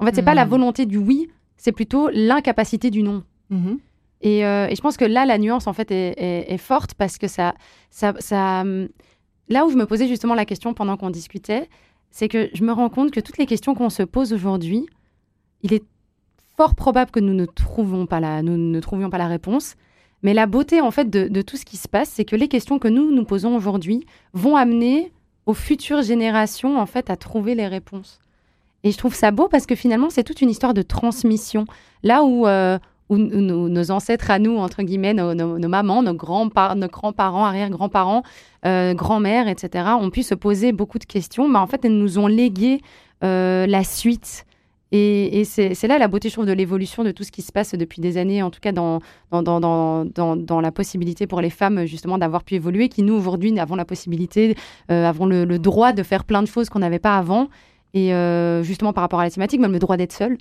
[0.00, 0.24] En fait, c'est mmh.
[0.24, 3.22] pas la volonté du oui, c'est plutôt l'incapacité du non.
[3.50, 3.74] Mmh.
[4.22, 6.94] Et, euh, et, je pense que là, la nuance, en fait, est, est, est forte
[6.94, 7.54] parce que ça,
[7.90, 8.64] ça, ça.
[9.48, 11.68] Là où je me posais justement la question pendant qu'on discutait,
[12.10, 14.86] c'est que je me rends compte que toutes les questions qu'on se pose aujourd'hui,
[15.62, 15.84] il est
[16.56, 19.76] fort probable que nous ne, trouvons pas la, nous ne trouvions pas la réponse.
[20.22, 22.78] Mais la beauté, en fait, de, tout ce qui se passe, c'est que les questions
[22.78, 25.12] que nous nous posons aujourd'hui vont amener
[25.44, 28.20] aux futures générations, en fait, à trouver les réponses.
[28.84, 31.66] Et je trouve ça beau parce que finalement, c'est toute une histoire de transmission.
[32.02, 32.78] Là où, euh,
[33.10, 38.22] où nos, ancêtres à nous, entre guillemets, nos, mamans, nos grands-parents, nos grands-parents, arrière-grands-parents,
[38.64, 42.18] euh, grand-mères, etc., ont pu se poser beaucoup de questions, mais en fait, elles nous
[42.18, 42.80] ont légué
[43.22, 44.46] euh, la suite,
[44.96, 47.50] et, et c'est là la beauté, je trouve, de l'évolution de tout ce qui se
[47.50, 49.00] passe depuis des années, en tout cas dans,
[49.32, 53.14] dans, dans, dans, dans la possibilité pour les femmes, justement, d'avoir pu évoluer, qui, nous,
[53.14, 54.54] aujourd'hui, avons la possibilité,
[54.92, 57.48] euh, avons le, le, droit de faire plein de choses qu'on n'avait pas avant.
[57.92, 60.38] Et euh, justement, par rapport à la thématique, même le droit d'être seul,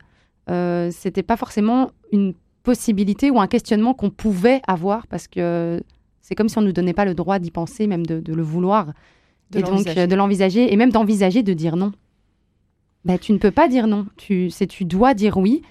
[0.51, 5.81] euh, c'était pas forcément une possibilité ou un questionnement qu'on pouvait avoir, parce que
[6.21, 8.33] c'est comme si on ne nous donnait pas le droit d'y penser, même de, de
[8.35, 8.93] le vouloir.
[9.49, 11.91] De et donc, de l'envisager, et même d'envisager de dire non
[13.05, 14.07] bah, tu ne peux pas dire non.
[14.17, 15.61] Tu, tu dois dire oui,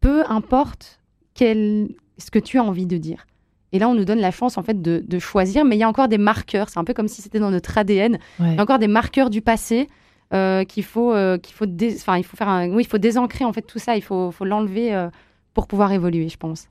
[0.00, 1.00] peu importe
[1.34, 1.88] quel,
[2.18, 3.26] ce que tu as envie de dire.
[3.72, 5.82] Et là, on nous donne la chance en fait de, de choisir, mais il y
[5.82, 6.68] a encore des marqueurs.
[6.68, 8.18] C'est un peu comme si c'était dans notre ADN.
[8.38, 8.50] Ouais.
[8.50, 9.88] Il y a encore des marqueurs du passé
[10.34, 12.68] euh, qu'il faut, euh, qu'il faut, enfin, il faut faire un...
[12.70, 13.96] oui, il faut désancrer en fait tout ça.
[13.96, 15.08] Il faut, faut l'enlever euh,
[15.54, 16.68] pour pouvoir évoluer, je pense.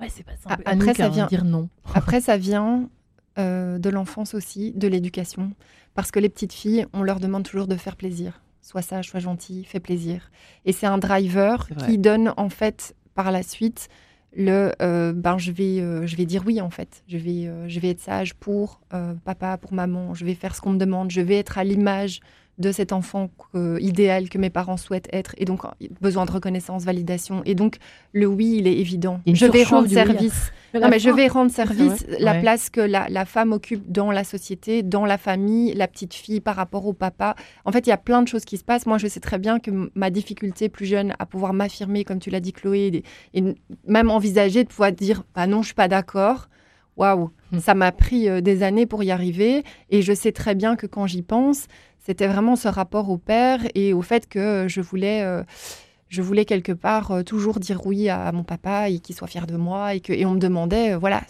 [0.00, 0.62] Ouais, c'est pas simple.
[0.66, 1.68] Après, ça vient dire non.
[1.94, 2.88] Après, ça vient
[3.36, 5.50] de l'enfance aussi, de l'éducation,
[5.96, 9.20] parce que les petites filles, on leur demande toujours de faire plaisir sois sage, sois
[9.20, 10.30] gentil, fais plaisir.
[10.64, 13.88] Et c'est un driver qui donne en fait par la suite
[14.36, 17.04] le euh, ben je vais euh, je vais dire oui en fait.
[17.06, 18.80] Je vais euh, je vais être sage pour
[19.24, 20.14] papa pour maman.
[20.14, 21.10] Je vais faire ce qu'on me demande.
[21.10, 22.20] Je vais être à l'image
[22.58, 25.62] de cet enfant euh, idéal que mes parents souhaitent être et donc
[26.00, 27.78] besoin de reconnaissance, validation et donc
[28.12, 29.20] le oui il est évident.
[29.26, 30.52] Je vais rendre service.
[30.72, 30.80] Oui.
[30.80, 32.40] Non mais je vais rendre service la ouais.
[32.40, 36.40] place que la, la, femme occupe dans la société, dans la famille, la petite fille
[36.40, 37.36] par rapport au papa.
[37.64, 38.86] En fait il y a plein de choses qui se passent.
[38.86, 42.30] Moi je sais très bien que ma difficulté plus jeune à pouvoir m'affirmer comme tu
[42.30, 43.02] l'as dit Chloé
[43.34, 43.54] et, et,
[43.86, 46.48] même envisager de pouvoir dire bah non je suis pas d'accord.
[46.96, 47.58] Waouh, mmh.
[47.58, 50.86] ça m'a pris euh, des années pour y arriver et je sais très bien que
[50.86, 51.66] quand j'y pense,
[51.98, 55.42] c'était vraiment ce rapport au père et au fait que je voulais, euh,
[56.08, 59.26] je voulais quelque part euh, toujours dire oui à, à mon papa et qu'il soit
[59.26, 61.22] fier de moi et, que, et on me demandait, euh, voilà,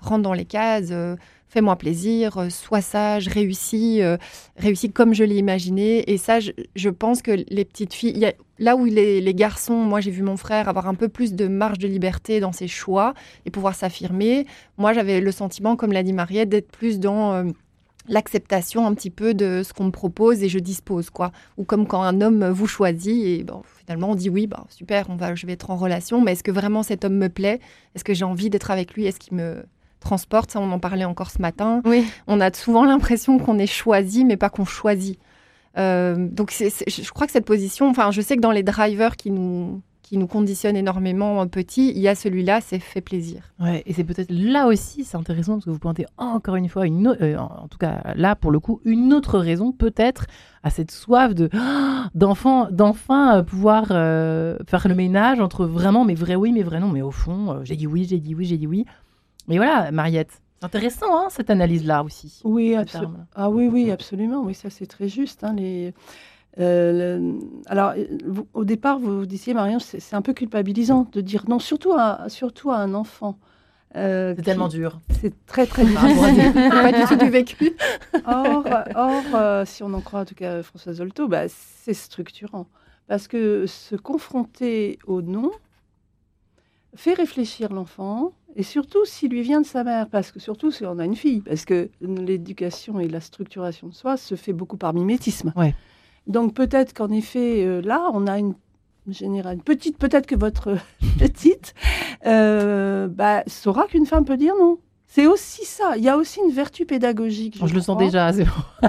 [0.00, 1.16] rentre dans les cases, euh,
[1.52, 4.16] fais-moi plaisir, euh, sois sage, réussis, euh,
[4.56, 6.10] réussis comme je l'ai imaginé.
[6.10, 10.10] Et ça, je, pense que les petites filles, là où les, les garçons, moi j'ai
[10.10, 13.12] vu mon frère avoir un peu plus de marge de liberté dans ses choix
[13.44, 14.46] et pouvoir s'affirmer,
[14.78, 17.44] moi j'avais le sentiment, comme l'a dit Mariette, d'être plus dans
[18.08, 21.32] l'acceptation un petit peu de ce qu'on me propose et je dispose quoi.
[21.58, 25.08] Ou comme quand un homme vous choisit et bon finalement on dit oui bah super
[25.08, 26.20] on va je vais être en relation.
[26.20, 27.60] Mais est-ce que vraiment cet homme me plaît?
[27.94, 29.06] Est-ce que j'ai envie d'être avec lui?
[29.06, 29.64] Est-ce qu'il me
[30.02, 32.04] transporte ça on en parlait encore ce matin oui.
[32.26, 35.18] on a souvent l'impression qu'on est choisi mais pas qu'on choisit
[35.78, 38.62] euh, donc c'est, c'est, je crois que cette position enfin je sais que dans les
[38.62, 39.80] drivers qui nous
[40.12, 43.54] qui nous conditionne énormément petit, il y a celui-là, c'est fait plaisir.
[43.58, 46.86] Ouais, et c'est peut-être là aussi, c'est intéressant parce que vous pointez encore une fois,
[46.86, 50.26] une euh, en tout cas là pour le coup, une autre raison peut-être
[50.62, 51.48] à cette soif de
[52.14, 56.80] d'enfant, d'enfin euh, pouvoir euh, faire le ménage entre vraiment mes vrais oui, mes vrais
[56.80, 58.84] non, mais au fond, j'ai dit oui, j'ai dit oui, j'ai dit oui.
[59.48, 62.40] Mais voilà, Mariette, c'est intéressant hein, cette analyse-là aussi.
[62.44, 63.26] Oui, absolument.
[63.34, 64.42] Ah oui, oui, absolument.
[64.42, 65.44] Oui, ça c'est très juste.
[65.44, 65.92] Hein, les
[66.58, 67.94] euh, alors,
[68.52, 72.70] au départ, vous disiez, Marion, c'est un peu culpabilisant de dire non, surtout à, surtout
[72.70, 73.38] à un enfant.
[73.94, 75.00] Euh, c'est tellement dur.
[75.20, 76.00] C'est très, très dur.
[76.70, 77.72] pas du tout du vécu.
[78.26, 78.64] Or,
[78.94, 82.66] or euh, si on en croit en tout cas François Zolto, bah, c'est structurant.
[83.08, 85.50] Parce que se confronter au non
[86.94, 90.84] fait réfléchir l'enfant, et surtout s'il lui vient de sa mère, parce que surtout si
[90.84, 94.76] on a une fille, parce que l'éducation et la structuration de soi se fait beaucoup
[94.76, 95.52] par mimétisme.
[95.56, 95.74] Ouais.
[96.26, 98.54] Donc peut-être qu'en effet, euh, là, on a une
[99.08, 100.76] générale petite, peut-être que votre
[101.18, 101.74] petite
[102.26, 104.78] euh, bah, saura qu'une femme peut dire non.
[105.06, 105.96] C'est aussi ça.
[105.98, 107.58] Il y a aussi une vertu pédagogique.
[107.62, 108.32] Je, le sens déjà.
[108.32, 108.88] C'est bon.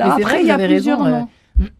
[0.00, 1.28] Après, il y a plusieurs raison, noms.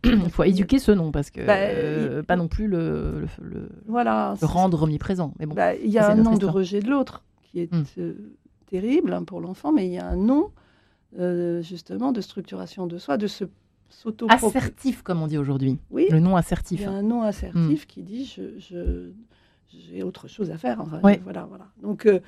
[0.05, 4.35] Il faut éduquer ce nom parce que bah, euh, pas non plus le, le, voilà,
[4.41, 5.35] le rendre omniprésent.
[5.39, 7.85] Mais bon, bah, il y a un nom de rejet de l'autre qui est hmm.
[8.67, 10.51] terrible hein, pour l'enfant, mais il y a un nom
[11.63, 13.45] justement de structuration de soi, de se
[14.29, 15.79] Assertif, comme on dit aujourd'hui.
[15.91, 16.07] Oui.
[16.11, 16.81] Le nom assertif.
[16.81, 19.11] Il y a un nom assertif qui dit je,
[19.71, 20.85] j'ai autre chose à faire.
[21.03, 21.19] oui.
[21.25, 21.67] Voilà, voilà.
[21.83, 22.21] Donc, euh,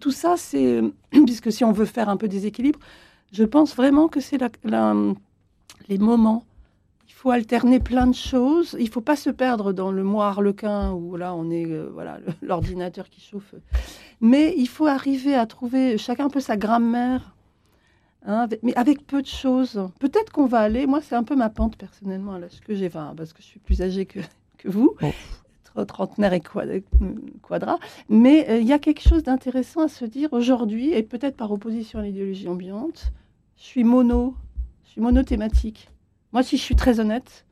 [0.00, 0.82] tout ça, c'est.
[1.10, 2.78] Puisque si on veut faire un peu des équilibres,
[3.32, 4.94] je pense vraiment que c'est la,
[5.88, 6.44] les moments.
[7.26, 8.76] Faut alterner plein de choses.
[8.78, 12.20] Il faut pas se perdre dans le moi harlequin où là, on est euh, voilà
[12.40, 13.56] l'ordinateur qui chauffe.
[14.20, 17.34] Mais il faut arriver à trouver chacun un peu sa grammaire
[18.28, 19.88] Hein, mais avec peu de choses.
[20.00, 22.90] Peut-être qu'on va aller, moi c'est un peu ma pente personnellement à l'âge que j'ai,
[22.90, 24.20] parce que je suis plus âgée que,
[24.58, 24.96] que vous,
[25.86, 26.40] trentenaire et
[27.42, 31.36] quadra, mais euh, il y a quelque chose d'intéressant à se dire aujourd'hui, et peut-être
[31.36, 33.12] par opposition à l'idéologie ambiante,
[33.58, 34.34] je suis mono,
[34.84, 35.88] je suis monothématique.
[36.32, 37.44] Moi si je suis très honnête,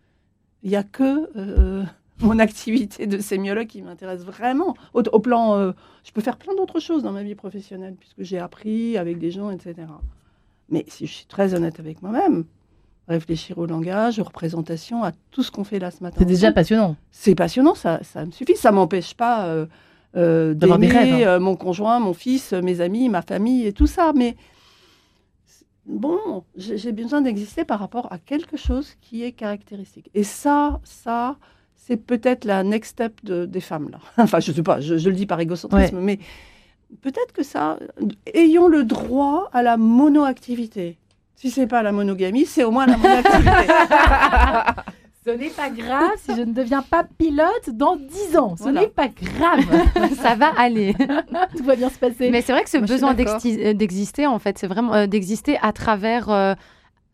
[0.63, 1.31] il n'y a que...
[1.37, 1.85] Euh,
[2.21, 4.75] mon activité de sémiologue qui m'intéresse vraiment.
[4.93, 5.73] Au, plan, euh,
[6.05, 9.31] je peux faire plein d'autres choses dans ma vie professionnelle, puisque j'ai appris avec des
[9.31, 9.75] gens, etc.
[10.69, 12.45] Mais si je suis très honnête avec moi-même,
[13.09, 16.17] réfléchir au langage, aux représentations, à tout ce qu'on fait là ce matin.
[16.19, 16.97] C'est déjà passionnant.
[17.11, 18.57] C'est passionnant, ça, ça me suffit.
[18.57, 19.67] Ça m'empêche pas euh,
[20.17, 21.39] euh, d'aimer hein.
[21.39, 24.13] mon conjoint, mon fils, mes amis, ma famille et tout ça.
[24.15, 24.37] Mais
[25.87, 30.11] bon, j'ai besoin d'exister par rapport à quelque chose qui est caractéristique.
[30.15, 31.37] Et ça, ça,
[31.77, 33.99] c'est peut-être la next step des femmes là.
[34.23, 36.19] enfin, je sais pas, je, le dis par égocentrisme, mais
[37.03, 37.79] peut-être que ça,
[38.33, 40.99] ayons le droit à la monoactivité.
[41.37, 43.51] Si c'est pas la monogamie, c'est au moins la monoactivité.
[45.25, 48.57] Ce n'est pas grave si je ne deviens pas pilote dans 10 ans.
[48.59, 50.15] Ce n'est pas grave.
[50.17, 50.95] Ça va aller.
[51.57, 52.31] Tout va bien se passer.
[52.31, 55.73] Mais c'est vrai que ce besoin euh, d'exister, en fait, c'est vraiment euh, d'exister à
[55.73, 56.29] travers.
[56.29, 56.55] Euh,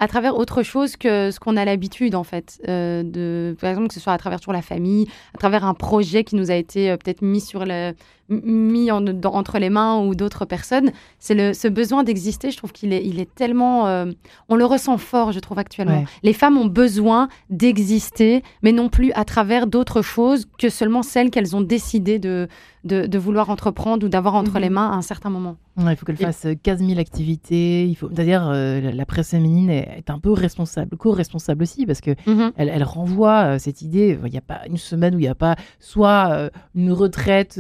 [0.03, 3.93] à travers autre chose que ce qu'on a l'habitude en fait de par exemple que
[3.93, 6.97] ce soit à travers toujours la famille à travers un projet qui nous a été
[6.97, 7.93] peut-être mis sur le
[8.31, 10.93] mis entre les mains ou d'autres personnes.
[11.19, 13.87] C'est ce besoin d'exister, je trouve qu'il est, il est tellement...
[13.87, 14.07] Euh,
[14.49, 16.05] on le ressent fort, je trouve, actuellement.
[16.23, 21.31] Les femmes ont besoin d'exister, mais non plus à travers d'autres choses que seulement celles
[21.31, 22.49] qu'elles ont décidé de,
[22.85, 24.61] de, vouloir entreprendre ou d'avoir entre mhm.
[24.61, 25.57] les mains à un certain moment.
[25.79, 27.87] il faut qu'elles fassent 15 000 activités.
[27.87, 32.13] Il faut, c'est-à-dire, euh, la presse féminine est, un peu responsable, co-responsable aussi, parce que
[32.27, 32.53] mhm.
[32.57, 34.19] elle, renvoie euh, cette idée.
[34.25, 37.57] Il n'y a pas une semaine où il n'y a pas soit une retraite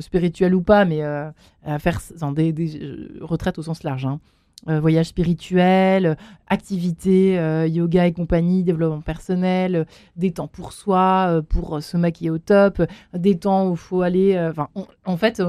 [0.00, 1.30] spirituel ou pas, mais euh,
[1.64, 4.06] à faire dans des, euh, retraites au sens large.
[4.06, 4.20] Hein.
[4.68, 6.16] Euh, voyage spirituel,
[6.48, 7.34] activité,
[7.70, 9.86] yoga et compagnie, développement personnel,
[10.16, 12.82] des temps pour soi, pour se maquiller au top,
[13.12, 14.36] des temps où il faut aller.
[14.50, 14.68] Enfin,
[15.04, 15.40] en fait,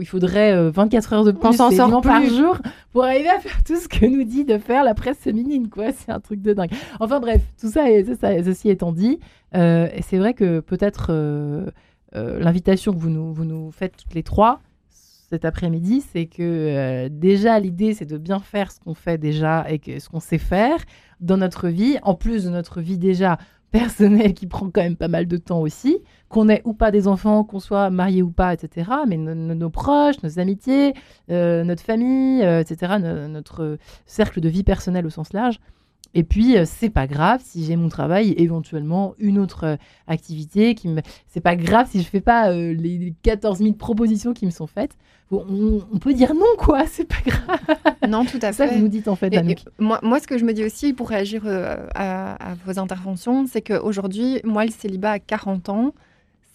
[0.00, 1.56] il faudrait 24 heures de plus,
[2.02, 2.58] par jour
[2.92, 5.92] pour arriver à faire tout ce que nous dit de faire la presse féminine, quoi.
[5.92, 6.72] C'est un truc de dingue.
[6.98, 9.20] Enfin bref, tout ça, et, ça ceci étant dit,
[9.52, 11.70] c'est vrai que peut-être euh,
[12.12, 14.60] l'invitation que vous nous, vous nous faites toutes les trois
[15.28, 19.68] cet après-midi, c'est que euh, déjà l'idée c'est de bien faire ce qu'on fait déjà
[19.68, 20.78] et que ce qu'on sait faire
[21.20, 23.38] dans notre vie, en plus de notre vie déjà
[23.72, 25.98] personnelle qui prend quand même pas mal de temps aussi,
[26.28, 28.88] qu'on ait ou pas des enfants, qu'on soit marié ou pas, etc.
[29.08, 30.94] Mais nos proches, nos amitiés,
[31.30, 32.98] euh, notre famille, etc.
[33.00, 35.58] notre cercle de vie personnelle au sens large.
[36.14, 39.76] Et puis, euh, c'est pas grave si j'ai mon travail, éventuellement une autre euh,
[40.06, 40.74] activité.
[40.74, 41.00] qui me...
[41.28, 44.66] C'est pas grave si je fais pas euh, les 14 000 propositions qui me sont
[44.66, 44.92] faites.
[45.32, 47.76] On, on peut dire non, quoi, c'est pas grave.
[48.08, 48.76] Non, tout à Ça, fait.
[48.76, 51.08] vous nous dites en fait, Et- moi, moi, ce que je me dis aussi pour
[51.08, 55.94] réagir euh, à, à vos interventions, c'est qu'aujourd'hui, moi, le célibat à 40 ans,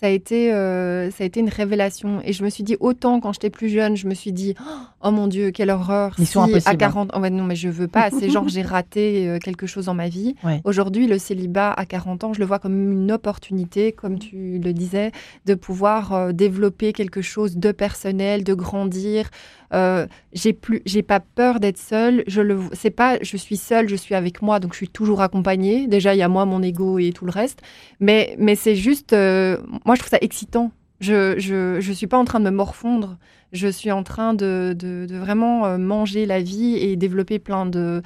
[0.01, 2.21] ça a, été, euh, ça a été une révélation.
[2.23, 4.55] Et je me suis dit, autant quand j'étais plus jeune, je me suis dit,
[5.03, 6.15] oh mon Dieu, quelle horreur.
[6.17, 6.75] Mission si impossible, à hein.
[6.75, 8.09] 40 ans, ouais, non, mais je veux pas.
[8.09, 10.33] C'est genre, j'ai raté euh, quelque chose dans ma vie.
[10.43, 10.59] Ouais.
[10.63, 14.73] Aujourd'hui, le célibat à 40 ans, je le vois comme une opportunité, comme tu le
[14.73, 15.11] disais,
[15.45, 19.29] de pouvoir euh, développer quelque chose de personnel, de grandir.
[19.73, 22.23] Euh, j'ai plus, j'ai pas peur d'être seule.
[22.27, 25.21] Je le, c'est pas, je suis seule, je suis avec moi, donc je suis toujours
[25.21, 25.87] accompagnée.
[25.87, 27.61] Déjà, il y a moi, mon ego et tout le reste.
[27.99, 30.71] Mais, mais c'est juste, euh, moi, je trouve ça excitant.
[30.99, 33.17] Je, je, je suis pas en train de me morfondre.
[33.53, 37.65] Je suis en train de, de, de vraiment euh, manger la vie et développer plein
[37.65, 38.01] de,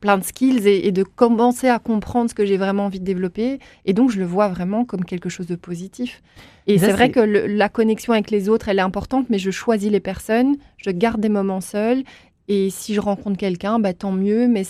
[0.00, 3.04] plein de skills et, et de commencer à comprendre ce que j'ai vraiment envie de
[3.04, 3.60] développer.
[3.84, 6.22] Et donc, je le vois vraiment comme quelque chose de positif.
[6.66, 9.50] Et c'est vrai que le- la connexion avec les autres, elle est importante, mais je
[9.52, 12.02] choisis les personnes, je garde des moments seuls.
[12.48, 14.64] Et si je rencontre quelqu'un, bah, tant mieux, mais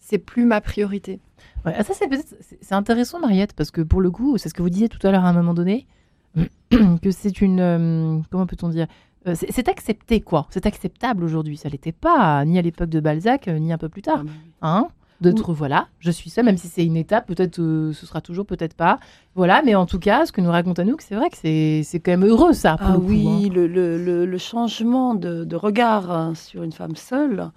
[0.00, 1.20] c'est plus ma priorité.
[1.64, 4.70] Ouais, ah, ça, c'est intéressant, Mariette, parce que pour le coup, c'est ce que vous
[4.70, 5.86] disiez tout à l'heure à un moment donné,
[6.70, 7.60] que c'est une.
[7.60, 8.86] euh, comment peut-on dire?
[9.26, 10.46] Euh, c'est accepté, quoi.
[10.50, 11.56] C'est acceptable aujourd'hui.
[11.56, 14.20] Ça l'était pas, ni à l'époque de Balzac, euh, ni un peu plus tard.
[14.20, 14.50] Ah, bah oui.
[14.62, 14.88] Hein?
[15.20, 18.46] D'être, voilà, je suis seule, même si c'est une étape, peut-être euh, ce sera toujours,
[18.46, 18.98] peut-être pas.
[19.34, 22.00] Voilà, mais en tout cas, ce que nous raconte Anouk, c'est vrai que c'est c'est
[22.00, 23.08] quand même heureux, ça, pour Ah le coup, hein.
[23.42, 27.50] oui, le, le- le- le changement de, de regard hein, sur une femme seule,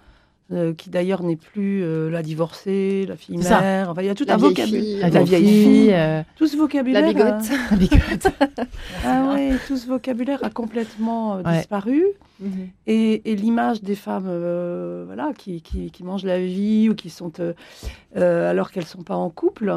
[0.54, 3.90] euh, qui d'ailleurs n'est plus euh, la divorcée, la fille mère.
[3.90, 4.68] Enfin, il y a tout La un vocabulaire.
[4.84, 5.94] fille, La la vieille fille, fille.
[5.94, 7.02] euh, Tout ce vocabulaire.
[7.02, 7.26] La bigote.
[7.28, 8.28] a- la bigote.
[9.06, 11.58] ah oui, tout ce vocabulaire a complètement euh, Ouais.
[11.58, 12.04] disparu.
[12.88, 17.10] Et, et l'image des femmes euh, voilà, qui, qui, qui mangent la vie ou qui
[17.10, 17.54] sont, euh,
[18.18, 19.74] euh, alors qu'elles ne sont pas en couple,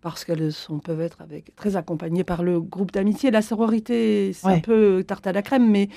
[0.00, 3.30] parce qu'elles sont, peuvent être avec, très accompagnées par le groupe d'amitié.
[3.30, 4.54] La sororité, c'est Ouais.
[4.54, 5.88] un peu tarte à la crème, mais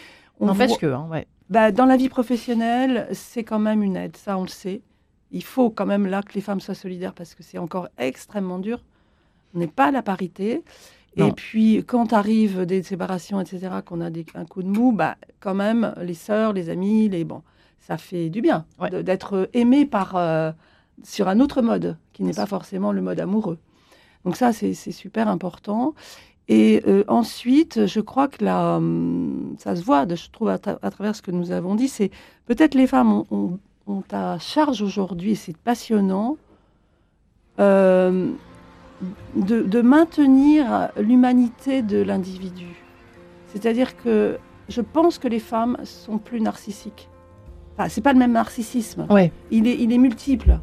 [0.41, 1.25] on N'empêche voit- que, hein, ouais.
[1.49, 4.81] Bah, dans la vie professionnelle, c'est quand même une aide, ça on le sait.
[5.31, 8.59] Il faut quand même là que les femmes soient solidaires parce que c'est encore extrêmement
[8.59, 8.83] dur.
[9.53, 10.63] On n'est pas à la parité.
[11.17, 11.27] Non.
[11.27, 15.17] Et puis, quand arrivent des séparations, etc., qu'on a des, un coup de mou, bah,
[15.39, 17.41] quand même, les sœurs, les amis, les bon,
[17.79, 19.03] ça fait du bien Ouais.
[19.03, 20.51] d'être aimé par, euh,
[21.03, 23.57] sur un autre mode, qui n'est pas forcément le mode amoureux.
[24.25, 25.93] Donc ça, c'est super important.
[26.51, 30.79] Et euh, ensuite, je crois que là, hum, ça se voit, je trouve, à, tra-
[30.81, 32.09] à travers ce que nous avons dit, c'est
[32.47, 36.37] peut-être les femmes ont, ont- ont à charge aujourd'hui, et c'est passionnant,
[37.59, 38.31] euh,
[39.35, 42.67] de, de maintenir l'humanité de l'individu.
[43.47, 44.37] C'est-à-dire que
[44.69, 47.09] je pense que les femmes sont plus narcissiques.
[47.77, 49.05] Enfin, c'est pas le même narcissisme.
[49.09, 49.31] Ouais.
[49.51, 50.59] Il est, il est multiple.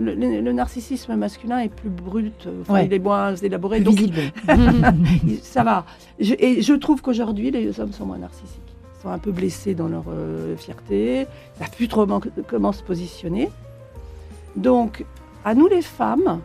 [0.00, 2.86] Le, le- le narcissisme masculin est plus brut, enfin, Ouais.
[2.86, 3.76] il est moins élaboré.
[3.76, 4.20] Plus donc visible.
[5.42, 5.84] ça va.
[6.18, 8.60] Je- et je trouve qu'aujourd'hui, les hommes sont moins narcissiques.
[8.98, 11.26] Ils sont un peu blessés dans leur euh, fierté.
[11.56, 13.48] Ils savent plus trop comment, comment se positionner.
[14.56, 15.04] Donc,
[15.44, 16.40] à nous les femmes,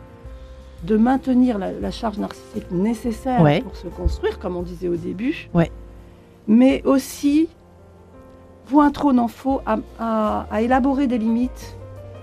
[0.84, 3.60] de maintenir la, la charge narcissique nécessaire Ouais.
[3.60, 5.48] pour se construire, comme on disait au début.
[5.52, 5.70] Ouais.
[6.48, 7.48] Mais aussi,
[8.66, 11.76] point trop n'en faut, à, à- à élaborer des limites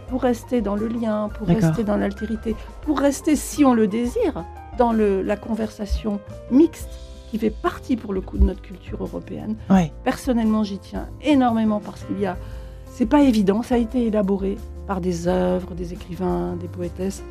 [0.09, 4.43] pour rester dans le lien, pour rester dans l'altérité, pour rester, si on le désire,
[4.77, 6.19] dans le- la conversation
[6.51, 6.89] mixte
[7.31, 9.55] qui fait partie pour le coup de notre culture européenne.
[9.69, 9.91] Ouais.
[10.03, 12.37] Personnellement, j'y tiens énormément parce qu'il y a,
[12.85, 17.21] c'est pas évident, ça a été élaboré par des œuvres, des écrivains, des poétesses,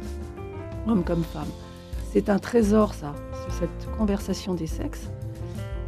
[0.86, 1.48] hommes comme femmes.
[2.12, 3.14] C'est un trésor, ça,
[3.58, 5.08] cette conversation des sexes.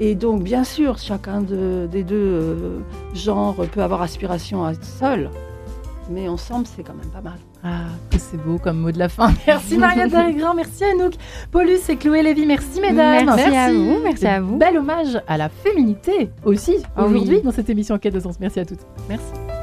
[0.01, 2.79] Et donc, bien sûr, chacun de- des deux euh,
[3.15, 5.29] genres peut avoir aspiration à être seul,
[6.11, 7.39] mais ensemble, c'est quand même pas mal.
[7.65, 9.33] Ah, que c'est beau comme mot de la fin.
[9.47, 11.15] Merci Mariette Darigran, merci Anouk.
[11.51, 13.27] Paulus et Chloé Lévy, merci mesdames.
[13.27, 14.57] Merci à vous, merci à vous.
[14.59, 17.15] Bel hommage à la féminité aussi Ah oui.
[17.17, 18.39] aujourd'hui dans cette émission Quête de sens.
[18.41, 18.87] Merci à toutes.
[19.09, 19.58] Merci.